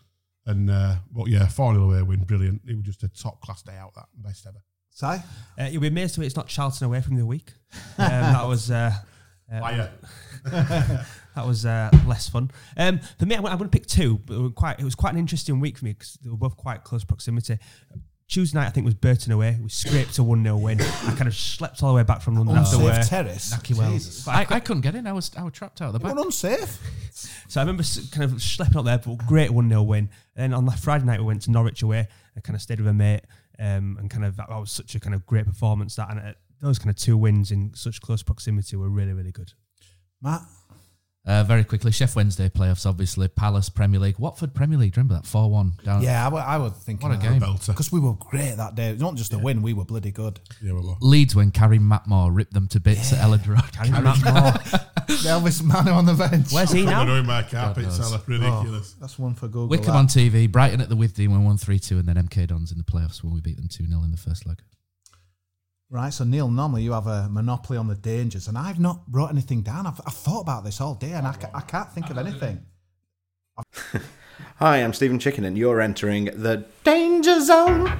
[0.45, 2.61] And uh, but yeah, 4 0 away win, brilliant.
[2.67, 4.63] It was just a top class day out, that best ever.
[4.89, 5.05] Si?
[5.05, 5.19] Uh,
[5.69, 7.53] you'll be amazed to it's not Charlton away from the week.
[7.97, 8.91] Um, that was uh,
[9.53, 9.91] uh, Liar.
[10.45, 12.49] that was uh, less fun.
[12.75, 14.17] Um, for me, I'm going to pick two.
[14.25, 16.37] But it was quite it was quite an interesting week for me because they were
[16.37, 17.59] both quite close proximity.
[18.31, 19.57] Tuesday night, I think was Burton away.
[19.61, 20.79] We scraped a one 0 win.
[20.79, 23.07] I kind of slept all the way back from London after Unsafe work.
[23.07, 23.53] terrace.
[23.53, 24.05] Nahki Wells.
[24.05, 24.27] Jesus.
[24.27, 25.05] I, I couldn't get in.
[25.05, 26.15] I was I was trapped out of the It back.
[26.15, 26.79] was unsafe.
[27.49, 30.09] So I remember kind of schlepping up there, but great 1 0 win.
[30.35, 32.07] And then on the Friday night, we went to Norwich away.
[32.37, 33.21] I kind of stayed with a mate
[33.59, 35.97] um, and kind of that was such a kind of great performance.
[35.97, 39.31] That and uh, those kind of two wins in such close proximity were really, really
[39.33, 39.51] good.
[40.21, 40.41] Matt?
[41.23, 43.27] Uh, very quickly, Chef Wednesday playoffs, obviously.
[43.27, 44.97] Palace Premier League, Watford Premier League.
[44.97, 46.01] Remember that four one down.
[46.01, 47.39] Yeah, I, wa- I was thinking What a game.
[47.67, 48.95] Because we were great that day.
[48.97, 50.39] Not just a win, we were bloody good.
[50.63, 50.95] Yeah, we were.
[50.99, 53.71] Leeds when Karim Matmour ripped them to bits at Elland Road.
[53.71, 54.81] Carry that more.
[55.17, 56.51] Elvis Manu on the bench.
[56.51, 57.05] Where's he now?
[57.05, 57.97] doing my carpet knows.
[57.97, 58.19] seller.
[58.25, 58.93] Ridiculous.
[58.93, 59.67] That's one for Google.
[59.67, 59.99] Wickham that.
[59.99, 62.79] on TV, Brighton at the Withdean when one three two, and then MK Dons in
[62.79, 64.57] the playoffs when we beat them two 0 in the first leg.
[65.93, 69.29] Right, so Neil, normally you have a monopoly on the dangers, and I've not brought
[69.29, 69.85] anything down.
[69.85, 72.65] I've, I've thought about this all day, and I, I can't think of anything.
[74.55, 77.91] Hi, I'm Stephen Chicken, and you're entering the Danger Zone.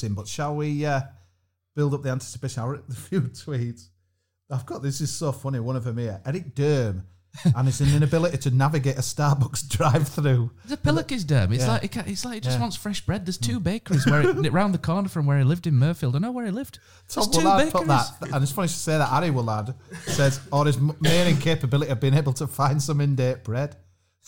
[0.00, 1.00] Few tweets in, but shall we uh,
[1.74, 2.62] build up the anticipation?
[2.62, 3.88] I'll read the few tweets.
[4.50, 5.58] I've got this is so funny.
[5.60, 7.02] One of them here, Eric Derm,
[7.56, 10.50] and it's an inability to navigate a Starbucks drive-through.
[10.64, 11.52] It's a Pillock's Derm.
[11.52, 11.72] It's Yeah.
[11.72, 12.60] like it it's like he just Yeah.
[12.60, 13.26] wants fresh bread.
[13.26, 16.14] There's two bakeries where it, round the corner from where he lived in Mirfield.
[16.14, 16.78] I know where he lived.
[17.12, 17.86] There's Tom two Willard bakeries.
[17.88, 19.74] that, and it's funny to say that Harry Willard
[20.06, 23.76] says, or his main incapability of being able to find some in-date bread.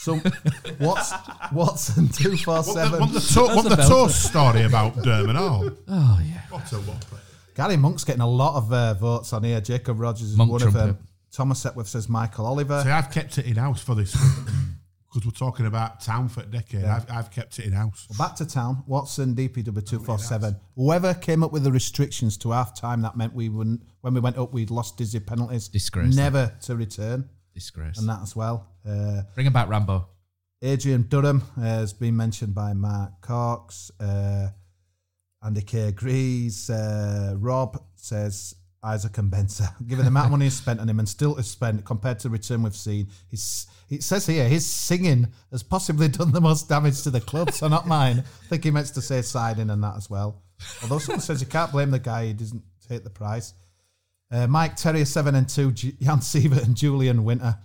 [0.01, 0.21] Some
[0.79, 1.13] what's
[1.53, 3.01] Watson two four Want the, seven.
[3.01, 5.71] want the, to- want the toast story about Derm and all?
[5.89, 6.41] Oh yeah.
[6.51, 7.17] What a whopper.
[7.57, 9.61] Gary Monk's getting a lot of uh, votes on here.
[9.61, 10.79] Jacob Rogers is Monk one trumpet.
[10.79, 10.99] of them.
[11.33, 12.81] Thomas Setworth says Michael Oliver.
[12.85, 16.47] See, I've kept it in house for this because we're talking about town for a
[16.47, 16.83] decade.
[16.83, 16.95] Yeah.
[16.97, 18.07] I've, I've kept it in house.
[18.09, 18.85] Well, back to town.
[18.87, 20.55] Watson, DPW two four seven.
[20.77, 23.83] Whoever came up with the restrictions to half time, that meant we wouldn't.
[24.03, 25.67] When we went up, we'd lost dizzy penalties.
[25.67, 27.29] Disgrace, Never to return.
[27.59, 27.99] Disgrace.
[27.99, 28.67] And that as well.
[28.89, 30.07] Uh, Bring him back, Rambo.
[30.63, 33.91] Adrian Durham uh, has been mentioned by Mark Cox.
[34.01, 34.49] Uh,
[35.43, 36.71] Andy K agrees.
[36.71, 39.69] Uh, Rob says Isaac Mbenza.
[39.89, 42.29] Given the amount of money he's spent on him and still to spent compared to
[42.29, 46.69] the return we've seen, he's, it says here his singing has possibly done the most
[46.69, 48.19] damage to the club, so not mine.
[48.19, 50.43] I think he meant to say signing and that as well.
[50.83, 53.53] Although someone says you can't blame the guy, he doesn't take the price.
[54.31, 57.57] Uh, Mike Terrier, 7 and 2, Jan Siewert and Julian Winter.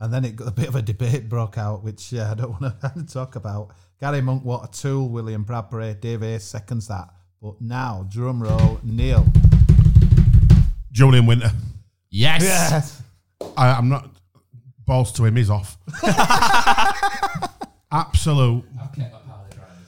[0.00, 2.60] And then it got a bit of a debate broke out, which uh, I don't
[2.60, 3.70] want to talk about.
[4.00, 5.08] Gary Monk, what a tool.
[5.08, 7.08] William Bradbury, Dave A seconds that.
[7.40, 9.24] But now, drum roll, Neil.
[10.90, 11.50] Julian Winter.
[12.10, 12.42] Yes.
[12.42, 13.02] Yes.
[13.56, 14.10] I, I'm not.
[14.86, 15.78] Balls to him He's off.
[17.90, 18.64] Absolute.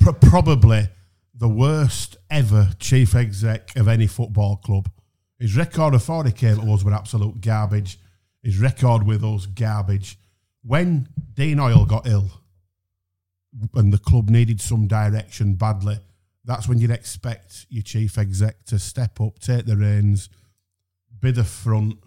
[0.00, 0.88] Pro- probably
[1.34, 4.88] the worst ever chief exec of any football club.
[5.38, 7.98] His record before he came to us were absolute garbage.
[8.42, 10.18] His record with us, garbage.
[10.62, 12.30] When Dean Hoyle got ill
[13.74, 15.98] and the club needed some direction badly,
[16.44, 20.28] that's when you'd expect your chief exec to step up, take the reins,
[21.20, 21.98] be the front,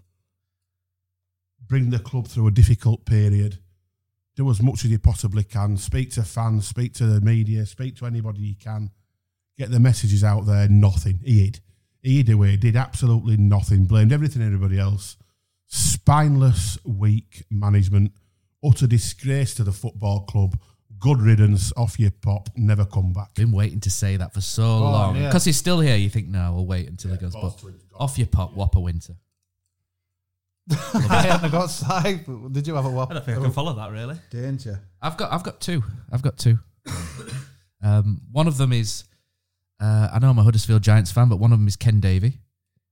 [1.68, 3.60] bring the club through a difficult period,
[4.36, 7.96] do as much as you possibly can, speak to fans, speak to the media, speak
[7.98, 8.90] to anybody you can,
[9.58, 10.68] get the messages out there.
[10.70, 11.20] Nothing.
[11.24, 11.60] He did.
[12.02, 15.18] He did away, did absolutely nothing, blamed everything everybody else.
[15.68, 18.14] Spineless, weak management,
[18.64, 20.58] utter disgrace to the football club.
[20.98, 23.34] Good riddance, off your pop, never come back.
[23.36, 25.28] Been waiting to say that for so long yeah.
[25.28, 25.96] because he's still here.
[25.96, 27.34] You think no, we'll wait until he goes.
[27.34, 27.64] But
[27.96, 29.14] off your pop, Whopper Winter.
[30.94, 32.26] I hadn't got side.
[32.52, 33.12] Did you have a whop?
[33.12, 34.18] I don't think I can follow that really.
[34.30, 34.80] Danger.
[35.02, 35.84] I've got I've got two.
[36.12, 36.60] I've got two.
[37.84, 39.06] um, one of them is
[39.80, 42.40] uh, I know I'm a Huddersfield Giants fan, but one of them is Ken Davy.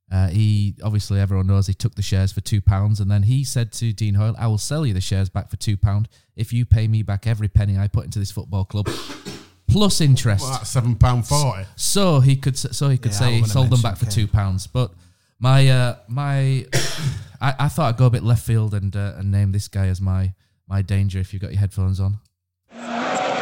[0.09, 3.43] Uh, he obviously everyone knows he took the shares for two pounds, and then he
[3.43, 6.07] said to Dean Hoyle, "I will sell you the shares back for two pound
[6.37, 8.87] if you pay me back every penny I put into this football club,
[9.67, 11.65] plus interest." Well, that's seven pound forty.
[11.75, 14.13] So he could so he could Yeah, say he sold them mention back for Ken.
[14.13, 14.65] two pounds.
[14.67, 14.91] But
[15.39, 16.65] my uh, my
[17.41, 19.87] I, I thought I'd go a bit left field and uh, and name this guy
[19.87, 20.33] as my
[20.69, 21.19] my danger.
[21.19, 22.19] If you've got your headphones on.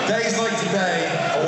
[0.07, 1.45] Days like today are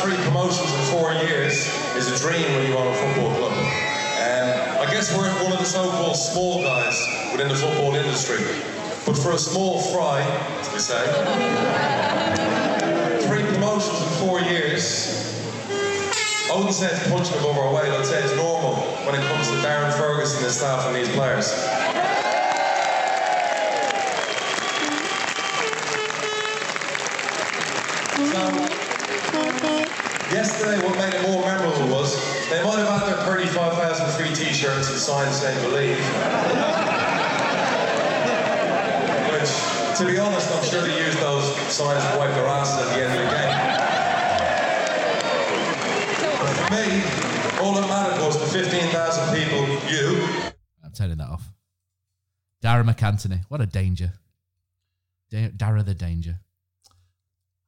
[0.00, 3.52] three promotions in four years is a dream when you own a football club.
[3.52, 8.38] Um, I guess we're one of the so-called small guys within the football industry.
[9.04, 10.22] But for a small fry,
[10.58, 11.04] as we say,
[13.28, 15.36] three promotions in four years,
[16.50, 19.48] I wouldn't say it's punching above our weight, I'd say it's normal when it comes
[19.48, 21.52] to Darren Ferguson and his staff and these players.
[30.40, 32.16] Yesterday, what made it more memorable was
[32.48, 35.98] they might have had their 35,000 free t-shirts and signs saying believe.
[39.28, 39.52] Which,
[39.98, 43.04] to be honest, I'm sure they used those signs to wipe their asses at the
[43.04, 43.52] end of the game.
[46.40, 46.86] But for me,
[47.60, 49.60] all that mattered was the 15,000 people,
[49.92, 50.24] you,
[50.82, 51.50] I'm turning that off.
[52.62, 54.14] Darragh MacAnthony, what a danger.
[55.30, 56.40] Da- Darragh the danger.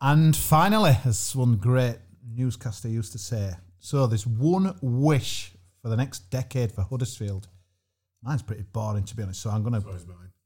[0.01, 5.97] And finally, as one great newscaster used to say, so there's one wish for the
[5.97, 7.49] next decade for Huddersfield.
[8.23, 9.41] Mine's pretty boring, to be honest.
[9.41, 9.83] So I'm gonna,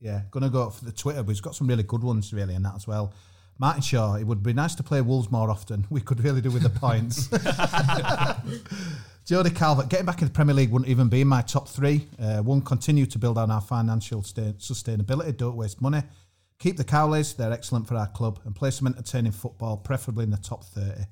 [0.00, 1.22] yeah, gonna go for the Twitter.
[1.22, 3.12] But he's got some really good ones, really, in that as well.
[3.58, 5.86] Martin Shaw, it would be nice to play Wolves more often.
[5.90, 7.28] We could really do with the points.
[9.26, 12.06] Jody Calvert, getting back in the Premier League wouldn't even be in my top three.
[12.18, 15.36] Uh, one, continue to build on our financial sta- sustainability.
[15.36, 16.02] Don't waste money.
[16.58, 20.30] Keep the Cowleys, they're excellent for our club, and play some entertaining football, preferably in
[20.30, 21.02] the top 30.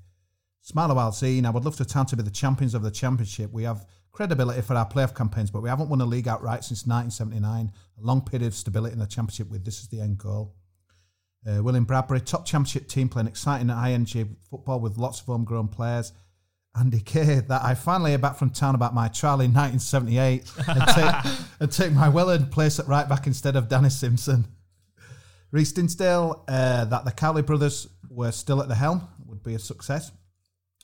[0.65, 1.45] Smile a while scene.
[1.45, 3.53] I would love to town to be the champions of the championship.
[3.53, 6.87] We have credibility for our playoff campaigns, but we haven't won a league outright since
[6.87, 7.71] 1979.
[7.99, 10.55] A long period of stability in the championship with this is the end goal.
[11.47, 16.15] Uh, William Bradbury, top championship team playing exciting ING football with lots of homegrown players.
[16.75, 20.89] Andy Kay, that I finally hear back from town about my trial in 1978 and
[20.95, 24.47] take, and take my well earned place at right back instead of Danny Simpson.
[25.51, 29.59] Reece Dinsdale, uh, that the Cowley brothers were still at the helm would be a
[29.59, 30.11] success.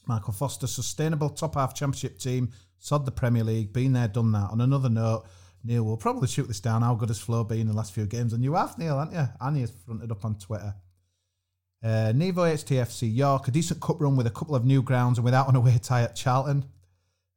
[0.06, 4.50] Michael Foster, sustainable top half championship team, sod the Premier League, been there, done that.
[4.50, 5.24] On another note,
[5.62, 6.82] Neil will probably shoot this down.
[6.82, 8.32] How good has Flo been in the last few games?
[8.32, 9.28] And you have, Neil, haven't you?
[9.40, 10.74] Annie has fronted up on Twitter.
[11.82, 15.24] Uh, Nevo HTFC York, a decent cup run with a couple of new grounds and
[15.24, 16.64] without an away tie at Charlton.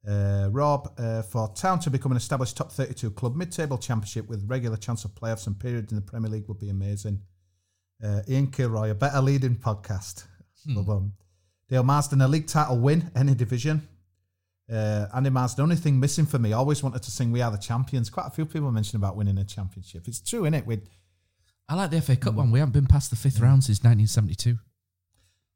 [0.05, 4.27] Uh, Rob, uh, for Town to become an established top 32 club, mid table championship
[4.27, 7.21] with regular chance of playoffs and periods in the Premier League would be amazing.
[8.03, 10.25] Uh, Ian Kilroy, a better leading podcast.
[10.65, 10.75] Hmm.
[11.73, 13.87] Dale Marsden, a league title win, any division.
[14.71, 17.41] Uh, Andy Marsden, the only thing missing for me, I always wanted to sing We
[17.41, 18.11] Are the Champions.
[18.11, 20.07] Quite a few people mentioned about winning a championship.
[20.07, 20.67] It's true, isn't it?
[20.67, 20.87] With
[21.67, 22.51] I like the FA Cup one.
[22.51, 24.59] We haven't been past the fifth round since 1972.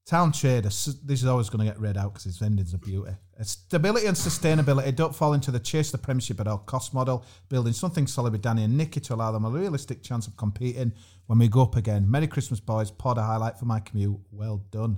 [0.07, 3.11] Town Trader, this is always going to get read out because its endings are beauty.
[3.39, 4.95] Uh, Stability and sustainability.
[4.95, 7.23] Don't fall into the chase the Premiership at all cost model.
[7.47, 10.93] Building something solid with Danny and Nicky to allow them a realistic chance of competing
[11.27, 12.09] when we go up again.
[12.09, 12.89] Merry Christmas, boys.
[12.89, 14.17] Pod a highlight for my commute.
[14.31, 14.97] Well done.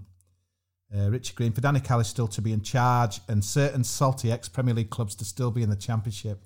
[0.95, 4.49] Uh, Richie Green, for Danny Callis still to be in charge and certain salty ex
[4.49, 6.43] Premier League clubs to still be in the Championship.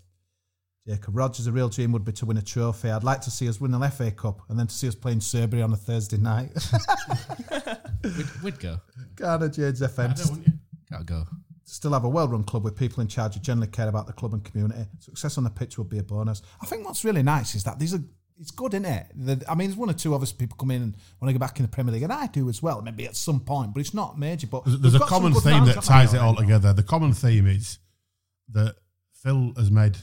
[0.86, 2.90] Jacob Rogers, a real dream would be to win a trophy.
[2.90, 5.22] I'd like to see us win an FA Cup and then to see us playing
[5.22, 6.52] Serbia on a Thursday night.
[8.04, 8.82] We'd, we'd go.
[9.16, 10.10] Garner James FM.
[10.10, 10.54] I don't want you.
[10.92, 11.24] Gotta go.
[11.64, 14.14] Still have a well run club with people in charge who generally care about the
[14.14, 14.86] club and community.
[15.00, 16.42] Success on the pitch would be a bonus.
[16.62, 18.04] I think what's really nice is that these are.
[18.40, 19.08] It's good, isn't it?
[19.16, 21.40] The, I mean, there's one or two obviously people come in and want to go
[21.40, 23.80] back in the Premier League, and I do as well, maybe at some point, but
[23.80, 24.48] it's not major.
[24.48, 26.74] But There's, there's a common theme that ties it all together.
[26.74, 27.80] The common theme is
[28.50, 28.76] that
[29.14, 29.98] Phil has made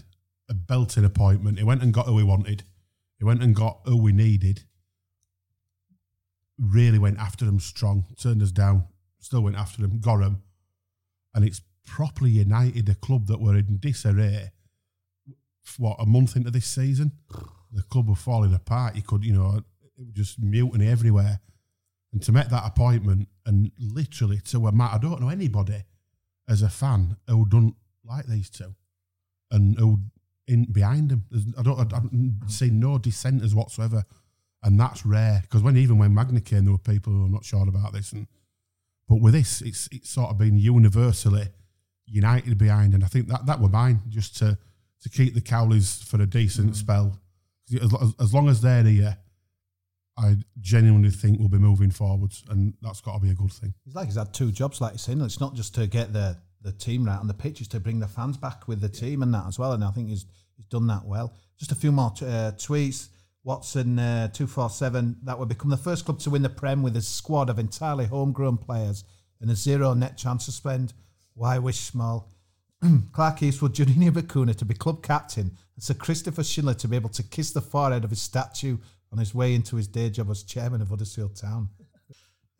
[0.48, 1.58] a belting appointment.
[1.58, 2.64] He went and got who he wanted.
[3.18, 4.62] He went and got who we needed.
[6.58, 8.06] Really went after them strong.
[8.18, 8.84] Turned us down.
[9.18, 10.00] Still went after them.
[10.00, 10.42] Got them.
[11.34, 14.52] And it's properly united a club that were in disarray.
[15.76, 17.12] What a month into this season,
[17.72, 18.96] the club were falling apart.
[18.96, 21.40] You could, you know, it was just mutiny everywhere.
[22.12, 25.84] And to make that appointment and literally to a man, I don't know anybody
[26.48, 28.74] as a fan who don't like these two
[29.50, 30.00] and who
[30.50, 31.24] in behind them.
[31.30, 34.04] There's, I don't, I don't see no dissenters whatsoever,
[34.62, 37.44] and that's rare because when even when Wagner came, there were people who are not
[37.44, 38.26] sure about this, and
[39.08, 41.48] but with this, it's it's sort of been universally
[42.06, 44.58] united behind, and I think that that were mine just to
[45.02, 46.76] to keep the Cowleys for a decent mm.
[46.76, 47.18] spell.
[47.72, 49.16] As, as, long as they're here,
[50.16, 53.74] I genuinely think we'll be moving forwards, and that's got to be a good thing.
[53.84, 55.20] He's like he's had two jobs, like you're saying.
[55.20, 58.00] It's not just to get the, the team right on the pitch, it's to bring
[58.00, 59.72] the fans back with the team and that as well.
[59.72, 60.26] And I think he's
[60.56, 61.34] he's done that well.
[61.58, 63.08] Just a few more t- uh, tweets.
[63.42, 65.16] Watson uh, two four seven.
[65.22, 68.06] That would become the first club to win the Prem with a squad of entirely
[68.06, 69.04] homegrown players
[69.40, 70.92] and a zero net chance to spend.
[71.34, 72.30] Why wish small?
[73.12, 77.10] Clark Eastwood, Juninho Bacuna to be club captain, and Sir Christopher Schindler to be able
[77.10, 78.78] to kiss the forehead of his statue
[79.12, 81.68] on his way into his day job as chairman of Huddersfield Town.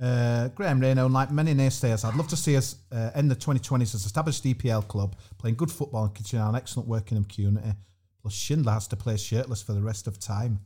[0.00, 3.94] Uh, Graham Reno, like many naysayers, I'd love to see us uh, end the 2020s
[3.94, 7.72] as established EPL club, playing good football and continuing our excellent working community.
[8.22, 10.60] Plus, Schindler has to play shirtless for the rest of time.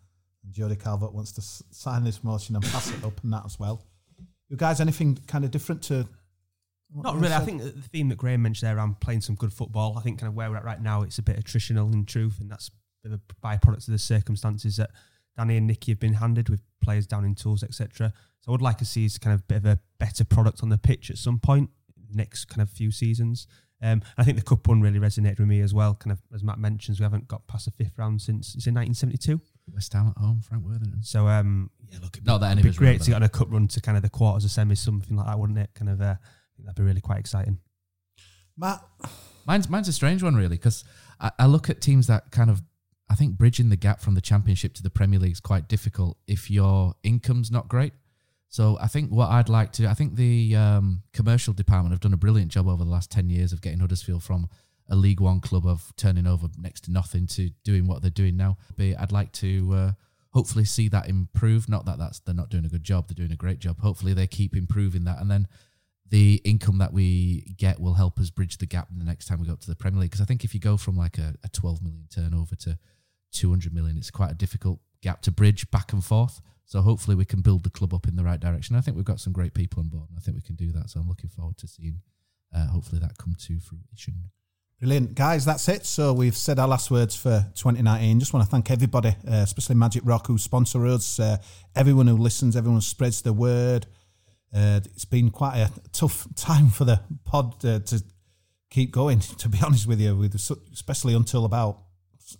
[0.45, 3.43] And Jody Calvert wants to s- sign this motion and pass it up and that
[3.45, 3.85] as well.
[4.49, 6.07] You guys, anything kind of different to?
[6.95, 7.35] What Not they really.
[7.35, 10.19] I think the theme that Graham mentioned there around playing some good football, I think
[10.21, 12.69] kind of where we're at right now, it's a bit attritional in truth, and that's
[13.05, 14.91] a bit of byproduct of the circumstances that
[15.37, 18.13] Danny and Nicky have been handed with players down in tools, etc.
[18.41, 20.63] So I would like to see is kind of a bit of a better product
[20.63, 21.71] on the pitch at some point
[22.15, 23.47] next kind of few seasons.
[23.83, 25.95] Um, I think the cup one really resonated with me as well.
[25.95, 28.75] Kind of as Matt mentions, we haven't got past the fifth round since it's in
[28.75, 29.41] 1972.
[29.73, 31.03] West Ham at home, Frank Worthington.
[31.03, 33.29] So um, yeah, look, it'd Not be, that it'd be great to get on a
[33.29, 35.71] cup run to kind of the quarters or semis, something like that, wouldn't it?
[35.75, 36.17] Kind of, uh, I
[36.57, 37.59] think that'd be really quite exciting.
[38.57, 38.81] Matt,
[39.47, 40.85] Mine's mine's a strange one really because
[41.21, 42.63] I, I look at teams that kind of
[43.11, 46.17] I think bridging the gap from the Championship to the Premier League is quite difficult
[46.27, 47.93] if your income's not great.
[48.49, 52.15] So I think what I'd like to I think the um, commercial department have done
[52.15, 54.49] a brilliant job over the last ten years of getting Huddersfield from
[54.89, 58.37] a League One club of turning over next to nothing to doing what they're doing
[58.37, 58.57] now.
[58.77, 59.93] But I'd like to uh,
[60.31, 61.69] hopefully see that improve.
[61.69, 63.81] Not that that's they're not doing a good job; they're doing a great job.
[63.81, 65.49] Hopefully they keep improving that, and then
[66.11, 69.47] the income that we get will help us bridge the gap the next time we
[69.47, 70.11] go up to the Premier League.
[70.11, 72.79] Because I think if you go from like a, a 12 million turnover to
[73.33, 76.41] 200 million, it's quite a difficult gap to bridge back and forth.
[76.67, 78.77] So hopefully we can build the club up in the right direction.
[78.77, 80.73] I think we've got some great people on board, and I think we can do
[80.73, 80.91] that.
[80.91, 82.01] So I'm looking forward to seeing
[82.55, 84.31] uh, hopefully that come to fruition.
[84.81, 85.15] Brilliant.
[85.15, 85.87] Guys, that's it.
[85.87, 88.19] So we've said our last words for 2019.
[88.19, 91.37] Just want to thank everybody, uh, especially Magic Rock, who sponsor us, uh,
[91.77, 93.87] everyone who listens, everyone who spreads the word.
[94.55, 98.03] Uh, it's been quite a tough time for the pod uh, to
[98.71, 101.81] keep going, to be honest with you, with especially until about,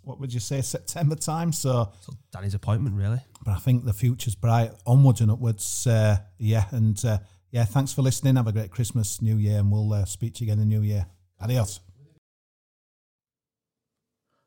[0.03, 1.53] what would you say, September time.
[1.53, 1.93] So,
[2.33, 3.21] Danny's appointment, really.
[3.45, 5.87] but I think the future's bright, onwards and upwards.
[5.87, 7.19] Uh, yeah, and uh,
[7.51, 8.37] yeah, thanks for listening.
[8.37, 10.75] Have a great Christmas, New Year, and we'll uh, speak to you again in the
[10.77, 11.07] New Year.
[11.41, 11.81] Adios.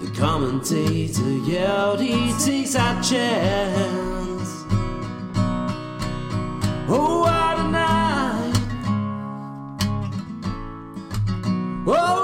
[0.01, 4.64] the commentator yelled he takes a chance.
[6.89, 8.55] Oh, what a night!
[11.86, 12.24] Oh,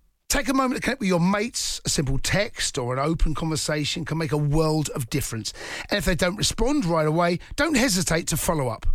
[0.31, 1.81] Take a moment to connect with your mates.
[1.83, 5.51] A simple text or an open conversation can make a world of difference.
[5.89, 8.85] And if they don't respond right away, don't hesitate to follow up.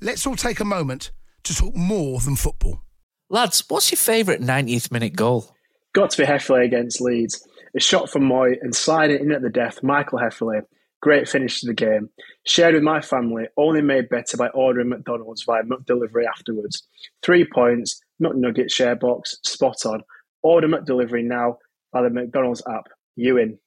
[0.00, 1.12] Let's all take a moment
[1.44, 2.82] to talk more than football.
[3.30, 5.54] Lads, what's your favourite 90th minute goal?
[5.92, 7.46] Got to be Hefele against Leeds.
[7.76, 10.62] A shot from Mooy and sliding in at the death, Michael Hefele.
[11.00, 12.08] Great finish to the game.
[12.48, 16.82] Shared with my family, only made better by ordering McDonald's via McDelivery afterwards.
[17.22, 20.02] Three points, McNugget share box, spot on.
[20.44, 21.58] Order McDelivery now
[21.92, 22.86] via the McDonald's app.
[23.16, 23.58] You in.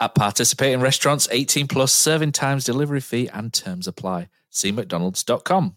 [0.00, 4.28] At participating restaurants, 18 plus serving times, delivery fee, and terms apply.
[4.50, 5.76] See McDonald's.com.